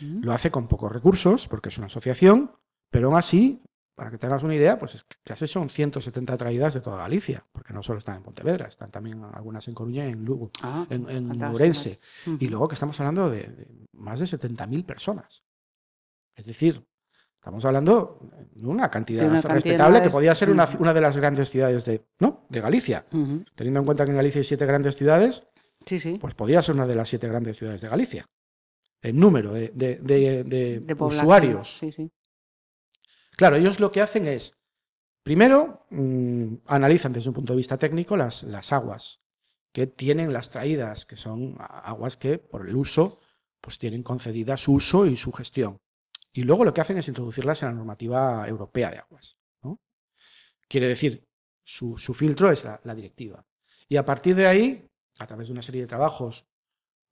Lo 0.00 0.32
hace 0.32 0.50
con 0.50 0.66
pocos 0.66 0.90
recursos, 0.90 1.46
porque 1.46 1.68
es 1.68 1.78
una 1.78 1.86
asociación, 1.86 2.50
pero 2.90 3.06
aún 3.06 3.16
así 3.16 3.62
para 3.96 4.10
que 4.10 4.18
tengas 4.18 4.42
una 4.42 4.54
idea, 4.54 4.78
pues 4.78 4.94
es 4.94 5.04
que 5.04 5.16
casi 5.24 5.48
son 5.48 5.70
170 5.70 6.36
traídas 6.36 6.74
de 6.74 6.82
toda 6.82 6.98
Galicia, 6.98 7.44
porque 7.50 7.72
no 7.72 7.82
solo 7.82 7.98
están 7.98 8.16
en 8.16 8.22
Pontevedra, 8.22 8.66
están 8.68 8.90
también 8.90 9.24
algunas 9.32 9.66
en 9.68 9.74
Coruña 9.74 10.06
y 10.06 10.10
en 10.12 10.22
Lugo, 10.24 10.50
Ah, 10.62 10.86
en, 10.90 11.08
en. 11.08 11.30
Y 12.38 12.46
luego 12.48 12.68
que 12.68 12.74
estamos 12.74 13.00
hablando 13.00 13.30
de, 13.30 13.42
de 13.48 13.66
más 13.92 14.20
de 14.20 14.26
70.000 14.26 14.84
personas. 14.84 15.42
Es 16.34 16.44
decir, 16.44 16.86
estamos 17.34 17.64
hablando 17.64 18.20
de 18.52 18.66
una 18.66 18.90
cantidad, 18.90 19.22
De 19.22 19.28
una 19.30 19.36
cantidad 19.40 19.54
respetable 19.54 20.02
que 20.02 20.10
podía 20.10 20.34
ser 20.34 20.50
una, 20.50 20.66
de 20.66 21.00
las 21.00 21.16
grandes 21.16 21.50
ciudades 21.50 21.86
de, 21.86 22.06
¿no? 22.20 22.44
de 22.50 22.60
Galicia. 22.60 23.06
Teniendo 23.54 23.80
en 23.80 23.86
cuenta 23.86 24.04
que 24.04 24.10
en 24.10 24.18
Galicia 24.18 24.40
hay 24.40 24.44
siete 24.44 24.66
grandes 24.66 24.96
ciudades, 24.96 25.44
Sí, 25.86 26.00
sí. 26.00 26.18
pues 26.20 26.34
podía 26.34 26.60
ser 26.62 26.74
una 26.74 26.86
de 26.86 26.96
las 26.96 27.08
siete 27.08 27.28
grandes 27.28 27.56
ciudades 27.56 27.80
de 27.80 27.88
Galicia. 27.88 28.28
El 29.00 29.18
número 29.18 29.52
de, 29.52 30.84
usuarios. 30.98 31.78
Sí. 31.78 32.10
Claro, 33.36 33.56
ellos 33.56 33.80
lo 33.80 33.92
que 33.92 34.00
hacen 34.00 34.26
es, 34.26 34.54
primero, 35.22 35.86
mm, 35.90 36.54
analizan 36.66 37.12
desde 37.12 37.28
un 37.28 37.34
punto 37.34 37.52
de 37.52 37.58
vista 37.58 37.78
técnico 37.78 38.16
las, 38.16 38.42
las 38.42 38.72
aguas 38.72 39.20
que 39.72 39.86
tienen 39.86 40.32
las 40.32 40.48
traídas, 40.48 41.04
que 41.04 41.18
son 41.18 41.54
aguas 41.58 42.16
que 42.16 42.38
por 42.38 42.66
el 42.66 42.74
uso, 42.74 43.20
pues 43.60 43.78
tienen 43.78 44.02
concedida 44.02 44.56
su 44.56 44.72
uso 44.72 45.06
y 45.06 45.18
su 45.18 45.32
gestión. 45.32 45.78
Y 46.32 46.44
luego 46.44 46.64
lo 46.64 46.72
que 46.72 46.80
hacen 46.80 46.96
es 46.96 47.08
introducirlas 47.08 47.62
en 47.62 47.68
la 47.68 47.74
normativa 47.74 48.48
europea 48.48 48.90
de 48.90 48.98
aguas. 48.98 49.36
Quiere 50.68 50.88
decir, 50.88 51.28
su, 51.62 51.98
su 51.98 52.14
filtro 52.14 52.50
es 52.50 52.64
la 52.64 52.94
directiva. 52.94 53.46
Y 53.88 53.96
a 53.96 54.04
partir 54.04 54.34
de 54.34 54.46
ahí, 54.46 54.90
a 55.18 55.26
través 55.26 55.48
de 55.48 55.52
una 55.52 55.62
serie 55.62 55.82
de 55.82 55.86
trabajos, 55.86 56.46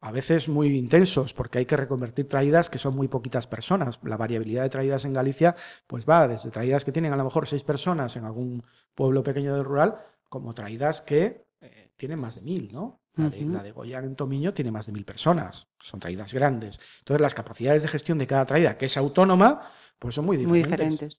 a 0.05 0.13
veces 0.13 0.51
muy 0.51 0.77
intensos, 0.77 1.33
porque 1.33 1.61
hay 1.61 1.65
que 1.65 1.79
reconvertir 1.79 2.29
traídas 2.29 2.69
que 2.69 2.77
son 2.79 2.95
muy 2.95 3.09
poquitas 3.09 3.47
personas. 3.47 3.99
La 4.03 4.19
variabilidad 4.19 4.63
de 4.63 4.69
traídas 4.69 5.07
en 5.07 5.15
Galicia 5.15 5.57
pues 5.87 6.05
va 6.05 6.29
desde 6.29 6.51
traídas 6.51 6.85
que 6.85 6.93
tienen 6.93 7.15
a 7.15 7.17
lo 7.17 7.25
mejor 7.25 7.49
seis 7.49 7.65
personas 7.65 8.15
en 8.17 8.27
algún 8.27 8.63
pueblo 8.95 9.23
pequeño 9.23 9.55
del 9.55 9.65
rural, 9.65 9.97
como 10.29 10.53
traídas 10.53 11.01
que 11.01 11.47
eh, 11.63 11.91
tienen 11.97 12.19
más 12.19 12.35
de 12.35 12.43
mil, 12.43 12.71
¿no? 12.71 13.01
La 13.17 13.31
de, 13.31 13.45
Ujú. 13.45 13.53
la 13.55 13.63
de 13.63 13.73
Goyán 13.73 14.05
en 14.05 14.15
Tomiño 14.15 14.53
tiene 14.53 14.71
más 14.71 14.85
de 14.85 14.93
mil 14.93 15.07
personas, 15.07 15.69
son 15.81 16.01
traídas 16.01 16.35
grandes. 16.35 16.79
Entonces 16.99 17.23
las 17.23 17.33
capacidades 17.33 17.81
de 17.81 17.89
gestión 17.89 18.19
de 18.19 18.27
cada 18.27 18.45
traída, 18.45 18.77
que 18.77 18.85
es 18.85 18.97
autónoma, 18.99 19.63
pues 19.99 20.17
son 20.17 20.27
muy 20.27 20.37
Muy 20.37 20.59
diferentes. 20.65 21.17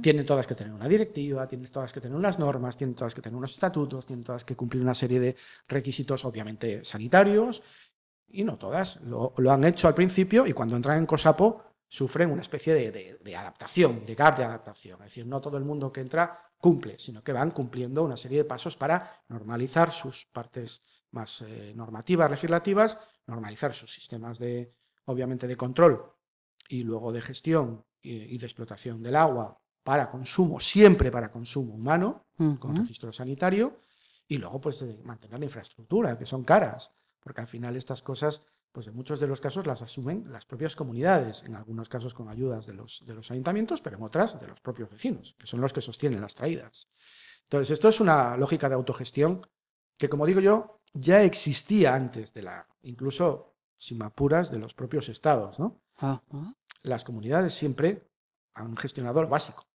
Tienen 0.00 0.24
todas 0.24 0.46
que 0.46 0.54
tener 0.54 0.72
una 0.72 0.88
directiva, 0.88 1.46
tienen 1.46 1.70
todas 1.70 1.92
que 1.92 2.00
tener 2.00 2.16
unas 2.16 2.38
normas, 2.38 2.76
tienen 2.76 2.94
todas 2.94 3.14
que 3.14 3.20
tener 3.20 3.36
unos 3.36 3.52
estatutos, 3.52 4.06
tienen 4.06 4.24
todas 4.24 4.42
que 4.44 4.56
cumplir 4.56 4.82
una 4.82 4.94
serie 4.94 5.20
de 5.20 5.36
requisitos, 5.66 6.24
obviamente, 6.24 6.84
sanitarios, 6.84 7.62
y 8.28 8.44
no 8.44 8.56
todas. 8.58 9.00
Lo, 9.02 9.32
lo 9.36 9.52
han 9.52 9.64
hecho 9.64 9.88
al 9.88 9.94
principio 9.94 10.46
y 10.46 10.52
cuando 10.52 10.76
entran 10.76 10.98
en 10.98 11.06
COSAPO 11.06 11.62
sufren 11.86 12.30
una 12.30 12.42
especie 12.42 12.74
de, 12.74 12.90
de- 12.92 13.18
de 13.22 13.36
adaptación, 13.36 14.04
de 14.04 14.14
gap 14.14 14.36
de 14.36 14.44
adaptación. 14.44 14.98
Es 15.00 15.06
decir, 15.06 15.26
no 15.26 15.40
todo 15.40 15.56
el 15.56 15.64
mundo 15.64 15.90
que 15.92 16.00
entra 16.00 16.38
cumple, 16.58 16.98
sino 16.98 17.22
que 17.22 17.32
van 17.32 17.50
cumpliendo 17.52 18.02
una 18.04 18.16
serie 18.16 18.38
de 18.38 18.44
pasos 18.44 18.76
para 18.76 19.22
normalizar 19.28 19.90
sus 19.90 20.26
partes 20.26 20.82
más 21.12 21.40
eh, 21.42 21.72
normativas, 21.74 22.30
legislativas, 22.30 22.98
normalizar 23.26 23.72
sus 23.72 23.92
sistemas 23.94 24.38
de, 24.38 24.74
obviamente, 25.06 25.46
de 25.46 25.56
control 25.56 26.12
y 26.68 26.82
luego 26.82 27.12
de 27.12 27.22
gestión 27.22 27.84
y, 28.02 28.34
y 28.34 28.38
de 28.38 28.46
explotación 28.46 29.02
del 29.02 29.16
agua 29.16 29.58
para 29.82 30.10
consumo, 30.10 30.60
siempre 30.60 31.10
para 31.10 31.30
consumo 31.30 31.74
humano, 31.74 32.26
con 32.58 32.76
registro 32.82 33.12
sanitario, 33.12 33.80
y 34.28 34.36
luego 34.36 34.60
pues 34.60 34.80
de 34.80 35.02
mantener 35.02 35.38
la 35.40 35.46
infraestructura, 35.46 36.18
que 36.18 36.26
son 36.26 36.44
caras, 36.44 36.92
porque 37.28 37.42
al 37.42 37.46
final 37.46 37.76
estas 37.76 38.00
cosas, 38.00 38.40
pues 38.72 38.86
en 38.86 38.96
muchos 38.96 39.20
de 39.20 39.26
los 39.26 39.38
casos 39.38 39.66
las 39.66 39.82
asumen 39.82 40.32
las 40.32 40.46
propias 40.46 40.74
comunidades, 40.74 41.42
en 41.42 41.56
algunos 41.56 41.90
casos 41.90 42.14
con 42.14 42.30
ayudas 42.30 42.64
de 42.64 42.72
los, 42.72 43.04
de 43.04 43.12
los 43.12 43.30
ayuntamientos, 43.30 43.82
pero 43.82 43.98
en 43.98 44.02
otras 44.02 44.40
de 44.40 44.46
los 44.46 44.62
propios 44.62 44.88
vecinos, 44.88 45.36
que 45.38 45.46
son 45.46 45.60
los 45.60 45.74
que 45.74 45.82
sostienen 45.82 46.22
las 46.22 46.34
traídas. 46.34 46.88
Entonces, 47.42 47.72
esto 47.72 47.90
es 47.90 48.00
una 48.00 48.34
lógica 48.38 48.70
de 48.70 48.76
autogestión 48.76 49.46
que, 49.98 50.08
como 50.08 50.24
digo 50.24 50.40
yo, 50.40 50.80
ya 50.94 51.22
existía 51.22 51.94
antes 51.94 52.32
de 52.32 52.40
la, 52.40 52.66
incluso 52.80 53.52
sin 53.76 54.02
apuras, 54.02 54.50
de 54.50 54.58
los 54.58 54.72
propios 54.72 55.10
estados, 55.10 55.60
¿no? 55.60 55.82
Las 56.80 57.04
comunidades 57.04 57.52
siempre 57.52 58.10
han 58.54 58.74
gestionado 58.74 59.20
lo 59.20 59.28
básico, 59.28 59.68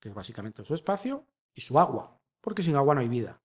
que 0.00 0.08
es 0.08 0.14
básicamente 0.14 0.64
su 0.64 0.74
espacio 0.74 1.26
y 1.52 1.60
su 1.60 1.78
agua, 1.78 2.18
porque 2.40 2.62
sin 2.62 2.76
agua 2.76 2.94
no 2.94 3.02
hay 3.02 3.08
vida. 3.08 3.41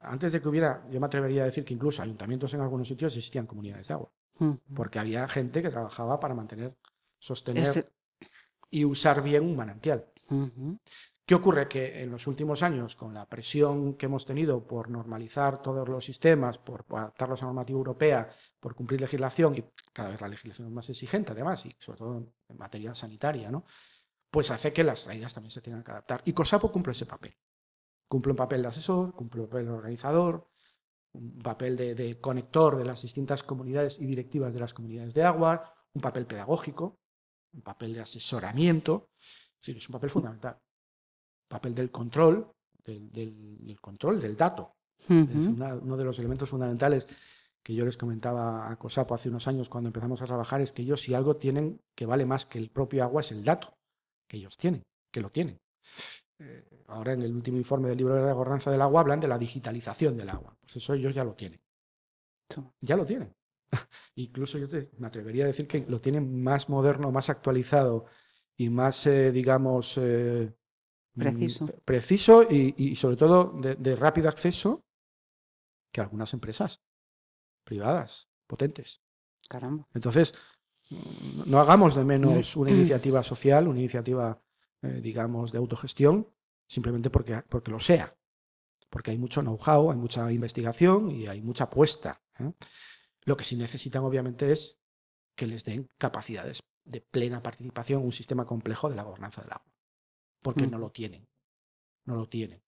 Antes 0.00 0.32
de 0.32 0.40
que 0.40 0.48
hubiera, 0.48 0.84
yo 0.90 1.00
me 1.00 1.06
atrevería 1.06 1.42
a 1.42 1.46
decir 1.46 1.64
que 1.64 1.74
incluso 1.74 2.02
ayuntamientos 2.02 2.52
en 2.54 2.60
algunos 2.60 2.88
sitios 2.88 3.16
existían 3.16 3.46
comunidades 3.46 3.88
de 3.88 3.94
agua, 3.94 4.10
Ujú. 4.40 4.58
porque 4.74 4.98
había 4.98 5.26
gente 5.28 5.62
que 5.62 5.70
trabajaba 5.70 6.18
para 6.20 6.34
mantener, 6.34 6.76
sostener 7.18 7.62
Ese- 7.64 7.88
y 8.70 8.84
usar 8.84 9.22
bien 9.22 9.44
un 9.44 9.56
manantial. 9.56 10.06
¿Qué 11.24 11.34
ocurre? 11.34 11.68
Que 11.68 12.02
en 12.02 12.10
los 12.10 12.26
últimos 12.26 12.62
años, 12.62 12.96
con 12.96 13.12
la 13.14 13.26
presión 13.26 13.94
que 13.94 14.06
hemos 14.06 14.24
tenido 14.24 14.66
por 14.66 14.88
normalizar 14.90 15.60
todos 15.62 15.88
los 15.88 16.04
sistemas, 16.04 16.56
por 16.58 16.84
adaptarlos 16.90 17.42
a 17.42 17.44
la 17.46 17.48
normativa 17.52 17.76
europea, 17.78 18.30
por 18.60 18.74
cumplir 18.74 19.00
legislación, 19.00 19.56
y 19.56 19.64
cada 19.92 20.08
vez 20.10 20.20
la 20.20 20.28
legislación 20.28 20.68
es 20.68 20.72
más 20.74 20.88
exigente 20.88 21.32
además, 21.32 21.64
y 21.66 21.76
sobre 21.78 21.98
todo 21.98 22.16
en 22.48 22.56
materia 22.58 22.94
sanitaria, 22.94 23.50
¿no? 23.50 23.64
pues 24.30 24.50
hace 24.50 24.72
que 24.74 24.84
las 24.84 25.04
traídas 25.04 25.32
también 25.32 25.50
se 25.50 25.62
tengan 25.62 25.82
que 25.82 25.90
adaptar. 25.90 26.20
Y 26.26 26.32
COSAPO 26.34 26.70
cumple 26.70 26.92
ese 26.92 27.06
papel. 27.06 27.34
Cumple 28.08 28.32
un 28.32 28.36
papel 28.36 28.62
de 28.62 28.68
asesor, 28.68 29.12
cumple 29.14 29.42
un 29.42 29.48
papel 29.48 29.66
de 29.66 29.72
organizador, 29.72 30.48
un 31.12 31.38
papel 31.38 31.76
de, 31.76 31.94
de 31.94 32.20
conector 32.20 32.76
de 32.76 32.84
las 32.84 33.02
distintas 33.02 33.42
comunidades 33.42 34.00
y 34.00 34.06
directivas 34.06 34.54
de 34.54 34.60
las 34.60 34.72
comunidades 34.74 35.14
de 35.14 35.24
agua, 35.24 35.74
un 35.92 36.00
papel 36.02 36.26
pedagógico, 36.26 36.98
un 37.52 37.62
papel 37.62 37.94
de 37.94 38.00
asesoramiento. 38.00 39.10
Es 39.18 39.60
decir, 39.60 39.76
es 39.76 39.88
un 39.88 39.92
papel 39.94 40.10
fundamental 40.10 40.58
papel 41.48 41.74
del 41.74 41.90
control, 41.90 42.52
del, 42.84 43.10
del- 43.10 43.64
del 43.66 43.80
control 43.80 44.20
del 44.20 44.36
dato. 44.36 44.74
Es 45.38 45.46
una- 45.48 45.74
uno 45.76 45.96
de 45.96 46.04
los 46.04 46.18
elementos 46.18 46.50
fundamentales 46.50 47.06
que 47.62 47.74
yo 47.74 47.86
les 47.86 47.96
comentaba 47.96 48.70
a 48.70 48.76
COSAPO 48.78 49.14
hace 49.14 49.30
unos 49.30 49.48
años 49.48 49.68
cuando 49.70 49.88
empezamos 49.88 50.20
a 50.20 50.26
trabajar 50.26 50.60
es 50.60 50.72
que 50.72 50.82
ellos 50.82 51.00
si 51.00 51.14
algo 51.14 51.36
tienen 51.36 51.80
que 51.94 52.04
vale 52.04 52.26
más 52.26 52.44
que 52.44 52.58
el 52.58 52.68
propio 52.70 53.02
agua 53.02 53.22
es 53.22 53.32
el 53.32 53.42
dato 53.44 53.72
que 54.26 54.36
ellos 54.36 54.56
tienen, 54.58 54.82
que 55.10 55.22
lo 55.22 55.30
tienen. 55.30 55.58
Eh, 56.40 56.64
ahora 56.88 57.12
en 57.12 57.22
el 57.22 57.32
último 57.34 57.58
informe 57.58 57.88
del 57.88 57.98
libro 57.98 58.14
de 58.24 58.32
gobernanza 58.32 58.70
del 58.72 58.82
agua 58.82 59.02
hablan 59.02 59.20
de 59.20 59.28
la 59.28 59.38
digitalización 59.38 60.16
del 60.16 60.30
agua. 60.30 60.56
Pues 60.60 60.76
eso 60.76 60.94
ellos 60.94 61.14
ya 61.14 61.22
lo 61.24 61.34
tienen. 61.34 61.60
Ya 62.80 62.96
lo 62.96 63.04
tienen. 63.06 63.34
Incluso 64.16 64.58
yo 64.58 64.68
te- 64.68 64.90
me 64.98 65.06
atrevería 65.08 65.44
a 65.44 65.48
decir 65.48 65.66
que 65.66 65.84
lo 65.88 66.00
tienen 66.00 66.42
más 66.42 66.68
moderno, 66.68 67.10
más 67.12 67.28
actualizado 67.28 68.06
y 68.56 68.70
más, 68.70 69.06
eh, 69.06 69.32
digamos, 69.32 69.98
eh, 69.98 70.54
mm, 71.16 71.48
Preciso. 71.50 71.66
preciso 71.84 72.44
y, 72.50 72.74
y 72.78 72.96
sobre 72.96 73.16
todo 73.16 73.52
de, 73.60 73.76
de 73.76 73.96
rápido 73.96 74.28
acceso 74.28 74.84
que 75.92 76.00
algunas 76.00 76.32
empresas 76.34 76.80
privadas, 77.64 78.28
potentes. 78.46 79.02
Caramba. 79.50 79.84
Entonces, 79.94 80.34
no 81.46 81.60
hagamos 81.60 81.94
de 81.94 82.04
menos 82.04 82.56
una 82.56 82.70
Mm. 82.70 82.74
iniciativa 82.78 83.22
social, 83.22 83.68
una 83.68 83.78
iniciativa, 83.78 84.40
eh, 84.82 85.00
digamos, 85.02 85.52
de 85.52 85.58
autogestión, 85.58 86.28
simplemente 86.66 87.10
porque, 87.10 87.42
porque 87.48 87.70
lo 87.70 87.80
sea. 87.80 88.16
Porque 88.90 89.10
hay 89.10 89.18
mucho 89.18 89.42
know-how, 89.42 89.90
hay 89.90 89.98
mucha 89.98 90.30
investigación 90.32 91.10
y 91.10 91.26
hay 91.26 91.42
mucha 91.42 91.64
apuesta. 91.64 92.22
¿eh? 92.38 92.52
Lo 93.24 93.36
que 93.36 93.44
sí 93.44 93.56
necesitan, 93.56 94.02
obviamente, 94.04 94.50
es 94.52 94.80
que 95.36 95.46
les 95.46 95.64
den 95.64 95.88
capacidades 95.98 96.60
de 96.84 97.00
plena 97.00 97.42
participación 97.42 98.00
en 98.00 98.06
un 98.06 98.12
sistema 98.12 98.46
complejo 98.46 98.88
de 98.88 98.96
la 98.96 99.02
gobernanza 99.02 99.42
del 99.42 99.52
agua. 99.52 99.72
Porque 100.42 100.66
no 100.66 100.78
Mm. 100.78 100.80
lo 100.80 100.90
tienen. 100.90 101.28
No 102.06 102.16
lo 102.16 102.28
tienen. 102.28 102.62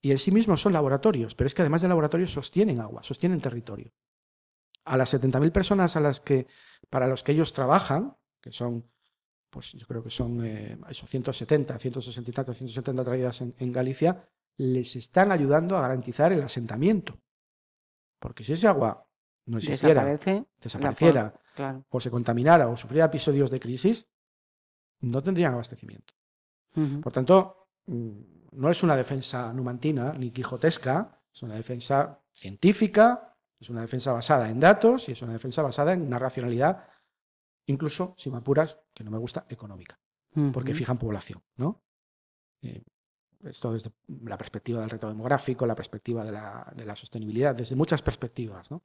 Y 0.00 0.12
en 0.12 0.18
sí 0.18 0.30
mismos 0.30 0.60
son 0.62 0.72
laboratorios, 0.72 1.34
pero 1.34 1.46
es 1.46 1.54
que 1.54 1.62
además 1.62 1.82
de 1.82 1.88
laboratorios 1.88 2.30
sostienen 2.32 2.80
agua, 2.80 3.02
sostienen 3.02 3.40
territorio. 3.40 3.92
A 4.84 4.96
las 4.96 5.12
70.000 5.12 5.52
personas 5.52 5.96
a 5.96 6.00
las 6.00 6.20
que, 6.20 6.46
para 6.88 7.08
los 7.08 7.22
que 7.22 7.32
ellos 7.32 7.52
trabajan, 7.52 8.16
que 8.40 8.52
son, 8.52 8.90
pues 9.50 9.72
yo 9.72 9.86
creo 9.86 10.02
que 10.02 10.10
son 10.10 10.44
eh, 10.44 10.78
eso, 10.88 11.06
170, 11.06 11.78
160 11.78 12.30
y 12.30 12.34
tantas, 12.34 12.58
170 12.58 13.04
traídas 13.04 13.40
en, 13.40 13.54
en 13.58 13.72
Galicia, 13.72 14.28
les 14.58 14.96
están 14.96 15.32
ayudando 15.32 15.76
a 15.76 15.82
garantizar 15.82 16.32
el 16.32 16.42
asentamiento. 16.42 17.18
Porque 18.18 18.44
si 18.44 18.54
ese 18.54 18.66
agua 18.68 19.06
no 19.46 19.58
existiera, 19.58 20.04
Desaparece. 20.04 20.46
desapareciera, 20.60 21.34
Claro. 21.54 21.84
o 21.88 22.00
se 22.00 22.10
contaminara 22.10 22.68
o 22.68 22.76
sufriera 22.76 23.06
episodios 23.06 23.50
de 23.50 23.60
crisis, 23.60 24.06
no 25.00 25.22
tendrían 25.22 25.52
abastecimiento. 25.54 26.14
Por 27.02 27.12
tanto, 27.12 27.68
mm, 27.86 28.12
no 28.52 28.70
es 28.70 28.82
una 28.82 28.96
defensa 28.96 29.52
numantina 29.54 30.12
ni 30.12 30.30
quijotesca, 30.30 31.22
es 31.32 31.42
una 31.42 31.54
defensa 31.54 32.20
científica, 32.32 33.34
es 33.58 33.70
una 33.70 33.80
defensa 33.80 34.12
basada 34.12 34.50
en 34.50 34.60
datos 34.60 35.08
y 35.08 35.12
es 35.12 35.22
una 35.22 35.32
defensa 35.32 35.62
basada 35.62 35.92
en 35.94 36.02
una 36.02 36.18
racionalidad, 36.18 36.84
incluso, 37.66 38.14
si 38.16 38.30
me 38.30 38.38
apuras, 38.38 38.78
que 38.94 39.04
no 39.04 39.10
me 39.10 39.18
gusta, 39.18 39.46
económica, 39.48 39.98
porque 40.52 40.74
fijan 40.74 40.98
población, 40.98 41.42
¿no? 41.56 41.82
Eh, 42.62 42.82
esto 43.44 43.72
desde 43.72 43.90
la 44.24 44.36
perspectiva 44.36 44.80
del 44.80 44.90
reto 44.90 45.08
demográfico, 45.08 45.66
la 45.66 45.74
perspectiva 45.74 46.24
de 46.24 46.32
la, 46.32 46.72
de 46.74 46.84
la 46.84 46.96
sostenibilidad, 46.96 47.54
desde 47.54 47.76
muchas 47.76 48.02
perspectivas, 48.02 48.70
¿no? 48.70 48.82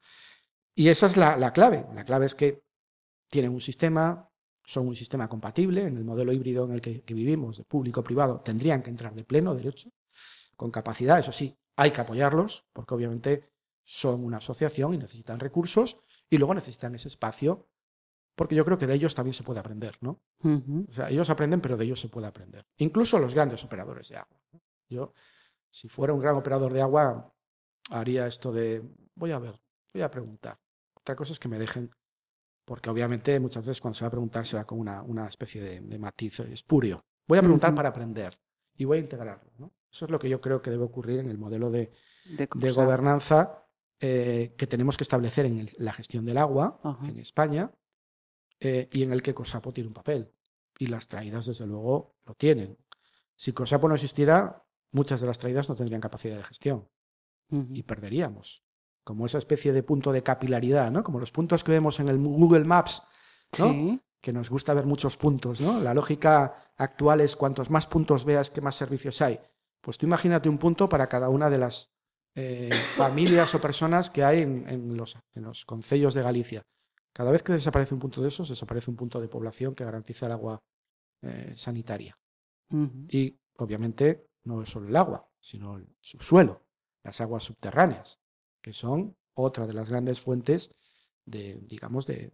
Y 0.76 0.88
esa 0.90 1.08
es 1.08 1.18
la, 1.18 1.36
la 1.38 1.52
clave. 1.52 1.86
La 1.94 2.06
clave 2.06 2.26
es 2.26 2.36
que 2.36 2.64
tienen 3.30 3.52
un 3.52 3.62
sistema, 3.62 4.30
son 4.64 4.88
un 4.88 4.96
sistema 4.96 5.28
compatible. 5.28 5.88
En 5.88 5.98
el 5.98 6.04
modelo 6.04 6.32
híbrido 6.32 6.66
en 6.66 6.72
el 6.74 6.82
que, 6.82 7.04
vivimos, 7.14 7.58
de 7.58 7.64
público-privado, 7.64 8.42
tendrían 8.42 8.82
que 8.84 8.90
entrar 8.90 9.14
de 9.14 9.24
pleno 9.24 9.56
derecho, 9.56 9.92
con 10.56 10.72
capacidad. 10.72 11.20
Eso 11.20 11.32
sí, 11.32 11.58
hay 11.76 11.92
que 11.92 12.02
apoyarlos, 12.02 12.68
porque 12.74 12.94
obviamente 12.94 13.50
son 13.84 14.24
una 14.24 14.38
asociación 14.38 14.94
y 14.94 14.98
necesitan 14.98 15.40
recursos, 15.40 15.98
y 16.30 16.38
luego 16.38 16.54
necesitan 16.54 16.96
ese 16.96 17.08
espacio, 17.08 17.68
porque 18.36 18.56
yo 18.56 18.66
creo 18.66 18.78
que 18.78 18.88
de 18.88 18.94
ellos 18.94 19.14
también 19.14 19.34
se 19.34 19.44
puede 19.44 19.60
aprender, 19.60 19.98
¿no? 20.02 20.22
O 20.44 20.92
sea, 20.92 21.10
ellos 21.10 21.30
aprenden, 21.30 21.62
pero 21.62 21.78
de 21.78 21.86
ellos 21.86 22.00
se 22.00 22.10
puede 22.10 22.28
aprender. 22.28 22.66
Incluso 22.78 23.20
los 23.20 23.34
grandes 23.34 23.64
operadores 23.64 24.10
de 24.10 24.18
agua. 24.18 24.38
Yo, 24.90 25.14
si 25.70 25.88
fuera 25.88 26.14
un 26.14 26.20
gran 26.20 26.36
operador 26.36 26.74
de 26.74 26.82
agua, 26.82 27.34
haría 27.90 28.28
esto 28.28 28.52
de, 28.52 28.84
voy 29.16 29.32
a 29.32 29.40
ver, 29.40 29.60
voy 29.94 30.02
a 30.02 30.12
preguntar. 30.12 30.60
Otra 30.96 31.16
cosa 31.16 31.34
es 31.34 31.40
que 31.40 31.48
me 31.48 31.60
dejen 31.60 31.90
porque 32.66 32.90
obviamente 32.90 33.40
muchas 33.40 33.66
veces 33.66 33.82
cuando 33.82 33.96
se 33.98 34.06
va 34.06 34.08
a 34.08 34.12
preguntar 34.12 34.46
se 34.46 34.56
va 34.56 34.66
con 34.66 34.80
una, 34.80 35.02
una 35.02 35.28
especie 35.28 35.62
de, 35.62 36.00
matiz 36.00 36.40
espurio. 36.42 37.04
Voy 37.28 37.38
a 37.38 37.42
preguntar 37.42 37.74
para 37.76 37.90
aprender 37.90 38.40
y 38.78 38.86
voy 38.86 38.98
a 38.98 39.02
integrarlo. 39.02 39.52
¿no? 39.58 39.74
Eso 39.92 40.06
es 40.06 40.12
lo 40.12 40.20
que 40.20 40.30
yo 40.30 40.40
creo 40.42 40.62
que 40.62 40.70
debe 40.70 40.84
ocurrir 40.84 41.20
en 41.20 41.30
el 41.30 41.38
modelo 41.38 41.70
de, 41.70 41.92
de, 42.26 42.72
gobernanza 42.72 43.66
eh, 44.00 44.56
que 44.58 44.68
tenemos 44.68 44.96
que 44.96 45.04
establecer 45.04 45.46
en 45.46 45.68
la 45.78 45.92
gestión 45.92 46.24
del 46.24 46.38
agua 46.38 46.80
en 47.04 47.20
España 47.20 47.72
eh, 48.62 48.88
y 48.92 49.04
en 49.04 49.12
el 49.12 49.22
que 49.22 49.34
COSAPO 49.34 49.74
tiene 49.74 49.90
un 49.90 49.94
papel. 49.94 50.32
Y 50.80 50.88
las 50.88 51.10
traídas, 51.10 51.48
desde 51.48 51.68
luego, 51.68 52.16
lo 52.26 52.36
tienen. 52.36 52.78
Si 53.36 53.52
COSAPO 53.52 53.90
no 53.90 53.96
existiera, 53.96 54.64
muchas 54.92 55.20
de 55.20 55.28
las 55.28 55.38
traídas 55.38 55.68
no 55.68 55.76
tendrían 55.76 56.00
capacidad 56.00 56.38
de 56.38 56.44
gestión 56.44 56.88
y 57.50 57.84
perderíamos 57.84 58.64
como 59.04 59.26
esa 59.26 59.40
especie 59.40 59.74
de 59.74 59.84
punto 59.84 60.12
de 60.12 60.24
capilaridad, 60.24 60.92
¿no? 60.92 61.04
Como 61.04 61.20
los 61.20 61.32
puntos 61.32 61.64
que 61.64 61.72
vemos 61.72 62.00
en 62.00 62.08
el 62.08 62.18
Google 62.18 62.64
Maps, 62.66 63.04
¿no? 63.58 64.00
Que 64.22 64.32
nos 64.32 64.50
gusta 64.50 64.74
ver 64.74 64.86
muchos 64.86 65.18
puntos, 65.18 65.60
¿no? 65.60 65.80
La 65.80 65.94
lógica 65.94 66.72
actual 66.78 67.22
es 67.22 67.36
cuantos 67.36 67.70
más 67.70 67.88
puntos 67.88 68.26
veas, 68.26 68.52
que 68.52 68.62
más 68.62 68.76
servicios 68.76 69.22
hay. 69.22 69.40
Pues 69.82 69.98
tú 69.98 70.06
imagínate 70.06 70.48
un 70.48 70.60
punto 70.60 70.88
para 70.88 71.10
cada 71.10 71.30
una 71.30 71.50
de 71.50 71.58
las 71.58 71.90
eh, 72.36 72.70
familias 72.96 73.54
o 73.56 73.60
personas 73.60 74.10
que 74.12 74.24
hay 74.24 74.42
en, 74.42 74.96
los, 74.96 75.18
en 75.34 75.44
los 75.44 75.66
concellos 75.66 76.14
de 76.14 76.22
Galicia. 76.22 76.62
Cada 77.14 77.32
vez 77.32 77.44
que 77.44 77.54
desaparece 77.54 77.94
un 77.94 78.00
punto 78.00 78.22
de 78.22 78.30
esos, 78.30 78.50
desaparece 78.50 78.90
un 78.90 78.98
punto 78.98 79.20
de 79.20 79.28
población 79.28 79.76
que 79.76 79.84
garantiza 79.84 80.28
el 80.28 80.32
agua 80.32 80.64
eh, 81.22 81.54
sanitaria. 81.56 82.18
Y 83.10 83.38
obviamente 83.58 84.30
no 84.46 84.62
es 84.62 84.70
solo 84.70 84.88
el 84.88 84.96
agua, 84.96 85.30
sino 85.42 85.76
el 85.76 85.94
subsuelo, 86.00 86.66
las 87.04 87.20
aguas 87.20 87.44
subterráneas 87.44 88.22
que 88.62 88.74
son 88.74 89.18
otra 89.34 89.68
de 89.68 89.74
las 89.74 89.90
grandes 89.90 90.22
fuentes 90.22 90.74
de, 91.26 91.60
digamos, 91.64 92.06
de, 92.08 92.32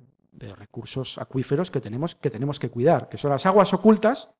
recursos 0.55 1.17
acuíferos 1.17 1.71
que 1.71 1.81
tenemos, 1.81 2.13
que 2.13 2.29
tenemos 2.29 2.59
que 2.59 2.69
cuidar, 2.69 3.09
que 3.09 3.17
son 3.17 3.31
las 3.31 3.47
aguas 3.47 3.73
ocultas, 3.73 4.35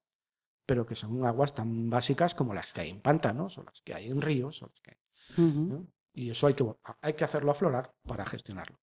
pero 0.63 0.85
que 0.85 0.93
son 0.93 1.25
aguas 1.25 1.55
tan 1.55 1.89
básicas 1.89 2.35
como 2.35 2.53
las 2.53 2.71
que 2.71 2.81
hay 2.81 2.89
en 2.91 3.01
pantanos 3.01 3.57
o 3.57 3.63
las 3.63 3.81
que 3.81 3.95
hay 3.95 4.07
en 4.07 4.21
ríos. 4.21 4.63
Y 6.13 6.29
eso 6.29 6.45
hay 6.45 6.53
que, 6.53 6.65
hay 7.01 7.13
que 7.13 7.23
hacerlo 7.23 7.49
aflorar 7.49 7.95
para 8.03 8.27
gestionarlo. 8.27 8.79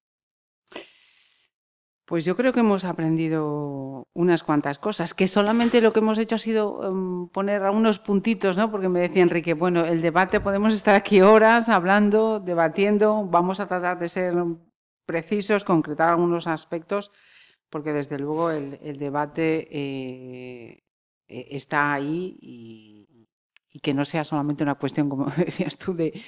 Pues 2.15 2.25
yo 2.25 2.37
creo 2.37 2.53
que 2.53 2.61
hemos 2.61 2.85
aprendido 2.85 4.07
unas 4.15 4.45
cuantas 4.45 4.79
cosas, 4.79 5.15
que 5.15 5.27
solamente 5.27 5.81
lo 5.81 5.93
que 5.93 5.99
hemos 5.99 6.17
hecho 6.17 6.37
ha 6.37 6.39
sido 6.39 6.89
em, 6.89 7.27
poner 7.27 7.65
algunos 7.65 7.99
puntitos, 7.99 8.57
¿no? 8.57 8.71
Porque 8.71 8.89
me 8.89 9.01
decía 9.01 9.25
Enrique, 9.25 9.55
bueno, 9.55 9.85
el 9.85 10.01
debate 10.01 10.39
podemos 10.39 10.73
estar 10.75 10.95
aquí 10.95 11.23
horas 11.23 11.69
hablando, 11.69 12.39
debatiendo, 12.39 13.27
vamos 13.27 13.59
a 13.59 13.67
tratar 13.67 13.99
de 13.99 14.09
ser 14.09 14.33
precisos, 15.05 15.65
concretar 15.65 16.09
algunos 16.09 16.47
aspectos, 16.47 17.11
porque 17.69 17.93
desde 17.93 18.21
luego 18.21 18.53
el, 18.53 18.97
debate 18.97 19.67
eh, 19.73 20.85
e, 21.27 21.49
está 21.57 21.95
ahí 21.95 22.39
y, 22.41 23.09
y 23.75 23.81
que 23.81 23.93
no 23.93 24.05
sea 24.05 24.23
solamente 24.23 24.63
una 24.63 24.77
cuestión, 24.77 25.09
como 25.09 25.27
decías 25.37 25.77
tú, 25.77 25.95
de, 25.95 26.23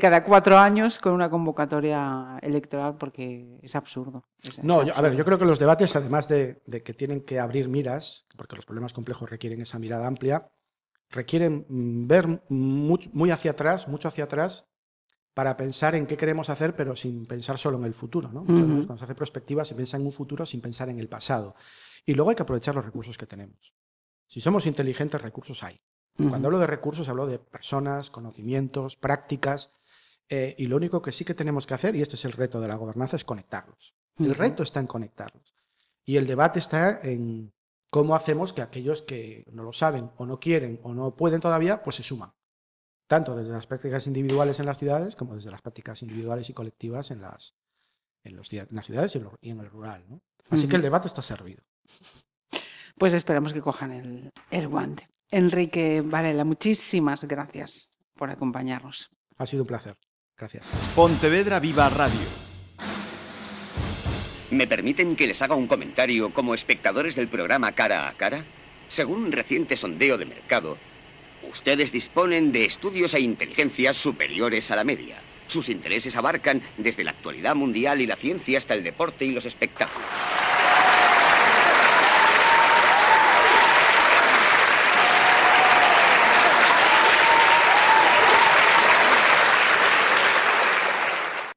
cada 0.00 0.22
cuatro 0.22 0.56
años 0.56 1.00
con 1.00 1.12
una 1.12 1.28
convocatoria 1.28 2.38
electoral, 2.40 2.96
porque 2.96 3.58
es 3.60 3.74
absurdo. 3.74 4.24
no, 4.62 4.82
a 4.82 5.00
ver, 5.00 5.16
yo 5.16 5.24
creo 5.24 5.36
que 5.36 5.44
los 5.44 5.58
debates, 5.58 5.96
además 5.96 6.28
de, 6.28 6.62
que 6.84 6.94
tienen 6.94 7.22
que 7.22 7.40
abrir 7.40 7.68
miras, 7.68 8.26
porque 8.36 8.54
los 8.54 8.66
problemas 8.66 8.92
complejos 8.92 9.28
requieren 9.28 9.60
esa 9.60 9.80
mirada 9.80 10.06
amplia, 10.06 10.52
requieren 11.10 11.66
mm, 11.68 12.06
ver 12.06 12.44
muy, 12.48 13.30
hacia 13.32 13.50
atrás, 13.50 13.88
mucho 13.88 14.06
hacia 14.06 14.24
atrás, 14.24 14.68
para 15.34 15.56
pensar 15.56 15.96
en 15.96 16.06
qué 16.06 16.16
queremos 16.16 16.50
hacer, 16.50 16.76
pero 16.76 16.94
sin 16.94 17.26
pensar 17.26 17.58
solo 17.58 17.78
en 17.78 17.84
el 17.84 17.94
futuro. 17.94 18.30
¿no? 18.32 18.44
Muchas 18.44 18.68
veces 18.68 18.86
cuando 18.86 18.98
se 18.98 19.04
hace 19.06 19.14
prospectiva 19.16 19.64
se 19.64 19.74
piensa 19.74 19.96
en 19.96 20.06
un 20.06 20.12
futuro 20.12 20.46
sin 20.46 20.60
pensar 20.60 20.88
en 20.88 21.00
el 21.00 21.08
pasado. 21.08 21.56
Y 22.06 22.14
luego 22.14 22.30
hay 22.30 22.36
que 22.36 22.42
aprovechar 22.42 22.76
los 22.76 22.84
recursos 22.84 23.18
que 23.18 23.26
tenemos. 23.26 23.74
Si 24.28 24.40
somos 24.40 24.66
inteligentes, 24.66 25.20
recursos 25.20 25.64
hay. 25.64 25.80
Cuando 26.16 26.48
hablo 26.48 26.58
de 26.58 26.66
recursos, 26.66 27.08
hablo 27.08 27.26
de 27.26 27.38
personas, 27.38 28.10
conocimientos, 28.10 28.96
prácticas, 28.96 29.72
eh, 30.28 30.54
y 30.58 30.66
lo 30.66 30.76
único 30.76 31.02
que 31.02 31.12
sí 31.12 31.24
que 31.24 31.34
tenemos 31.34 31.66
que 31.66 31.74
hacer, 31.74 31.96
y 31.96 32.02
este 32.02 32.16
es 32.16 32.24
el 32.24 32.32
reto 32.32 32.60
de 32.60 32.68
la 32.68 32.76
gobernanza, 32.76 33.16
es 33.16 33.24
conectarlos. 33.24 33.94
El 34.18 34.34
reto 34.34 34.62
está 34.62 34.80
en 34.80 34.86
conectarlos. 34.86 35.54
Y 36.04 36.16
el 36.16 36.26
debate 36.26 36.58
está 36.58 37.00
en 37.02 37.52
cómo 37.90 38.14
hacemos 38.14 38.52
que 38.52 38.62
aquellos 38.62 39.02
que 39.02 39.44
no 39.52 39.62
lo 39.62 39.72
saben 39.72 40.10
o 40.16 40.26
no 40.26 40.40
quieren 40.40 40.80
o 40.82 40.94
no 40.94 41.14
pueden 41.14 41.40
todavía, 41.40 41.82
pues 41.82 41.96
se 41.96 42.02
suman. 42.02 42.32
Tanto 43.06 43.36
desde 43.36 43.52
las 43.52 43.66
prácticas 43.66 44.06
individuales 44.06 44.58
en 44.60 44.66
las 44.66 44.78
ciudades 44.78 45.16
como 45.16 45.34
desde 45.34 45.50
las 45.50 45.60
prácticas 45.60 46.00
individuales 46.02 46.48
y 46.48 46.54
colectivas 46.54 47.10
en 47.10 47.20
las, 47.20 47.54
en 48.24 48.36
las 48.36 48.86
ciudades 48.86 49.14
y 49.42 49.50
en, 49.50 49.60
el 49.60 49.68
rural. 49.68 50.04
Así 50.48 50.68
que 50.68 50.76
el 50.76 50.82
debate 50.82 51.08
está 51.08 51.20
servido. 51.20 51.62
Pues 52.96 53.12
esperamos 53.12 53.52
que 53.52 53.60
cojan 53.60 53.92
el, 53.92 54.32
el 54.50 54.68
guante. 54.68 55.08
Enrique 55.32 56.02
Varela, 56.04 56.44
muchísimas 56.44 57.24
gracias 57.24 57.90
por 58.14 58.30
acompañarnos. 58.30 59.10
Ha 59.38 59.46
sido 59.46 59.62
un 59.62 59.68
placer. 59.68 59.96
Gracias. 60.36 60.66
Pontevedra 60.94 61.58
Viva 61.58 61.88
Radio. 61.88 62.20
¿Me 64.50 64.66
permiten 64.66 65.16
que 65.16 65.26
les 65.26 65.40
haga 65.40 65.54
un 65.54 65.66
comentario 65.66 66.34
como 66.34 66.54
espectadores 66.54 67.16
del 67.16 67.28
programa 67.28 67.72
Cara 67.72 68.08
a 68.08 68.12
Cara? 68.12 68.44
Según 68.90 69.24
un 69.24 69.32
reciente 69.32 69.78
sondeo 69.78 70.18
de 70.18 70.26
mercado, 70.26 70.76
ustedes 71.50 71.90
disponen 71.90 72.52
de 72.52 72.66
estudios 72.66 73.14
e 73.14 73.20
inteligencias 73.20 73.96
superiores 73.96 74.70
a 74.70 74.76
la 74.76 74.84
media. 74.84 75.22
Sus 75.48 75.70
intereses 75.70 76.14
abarcan 76.14 76.62
desde 76.76 77.04
la 77.04 77.12
actualidad 77.12 77.54
mundial 77.54 78.02
y 78.02 78.06
la 78.06 78.16
ciencia 78.16 78.58
hasta 78.58 78.74
el 78.74 78.84
deporte 78.84 79.24
y 79.24 79.32
los 79.32 79.46
espectáculos. 79.46 80.06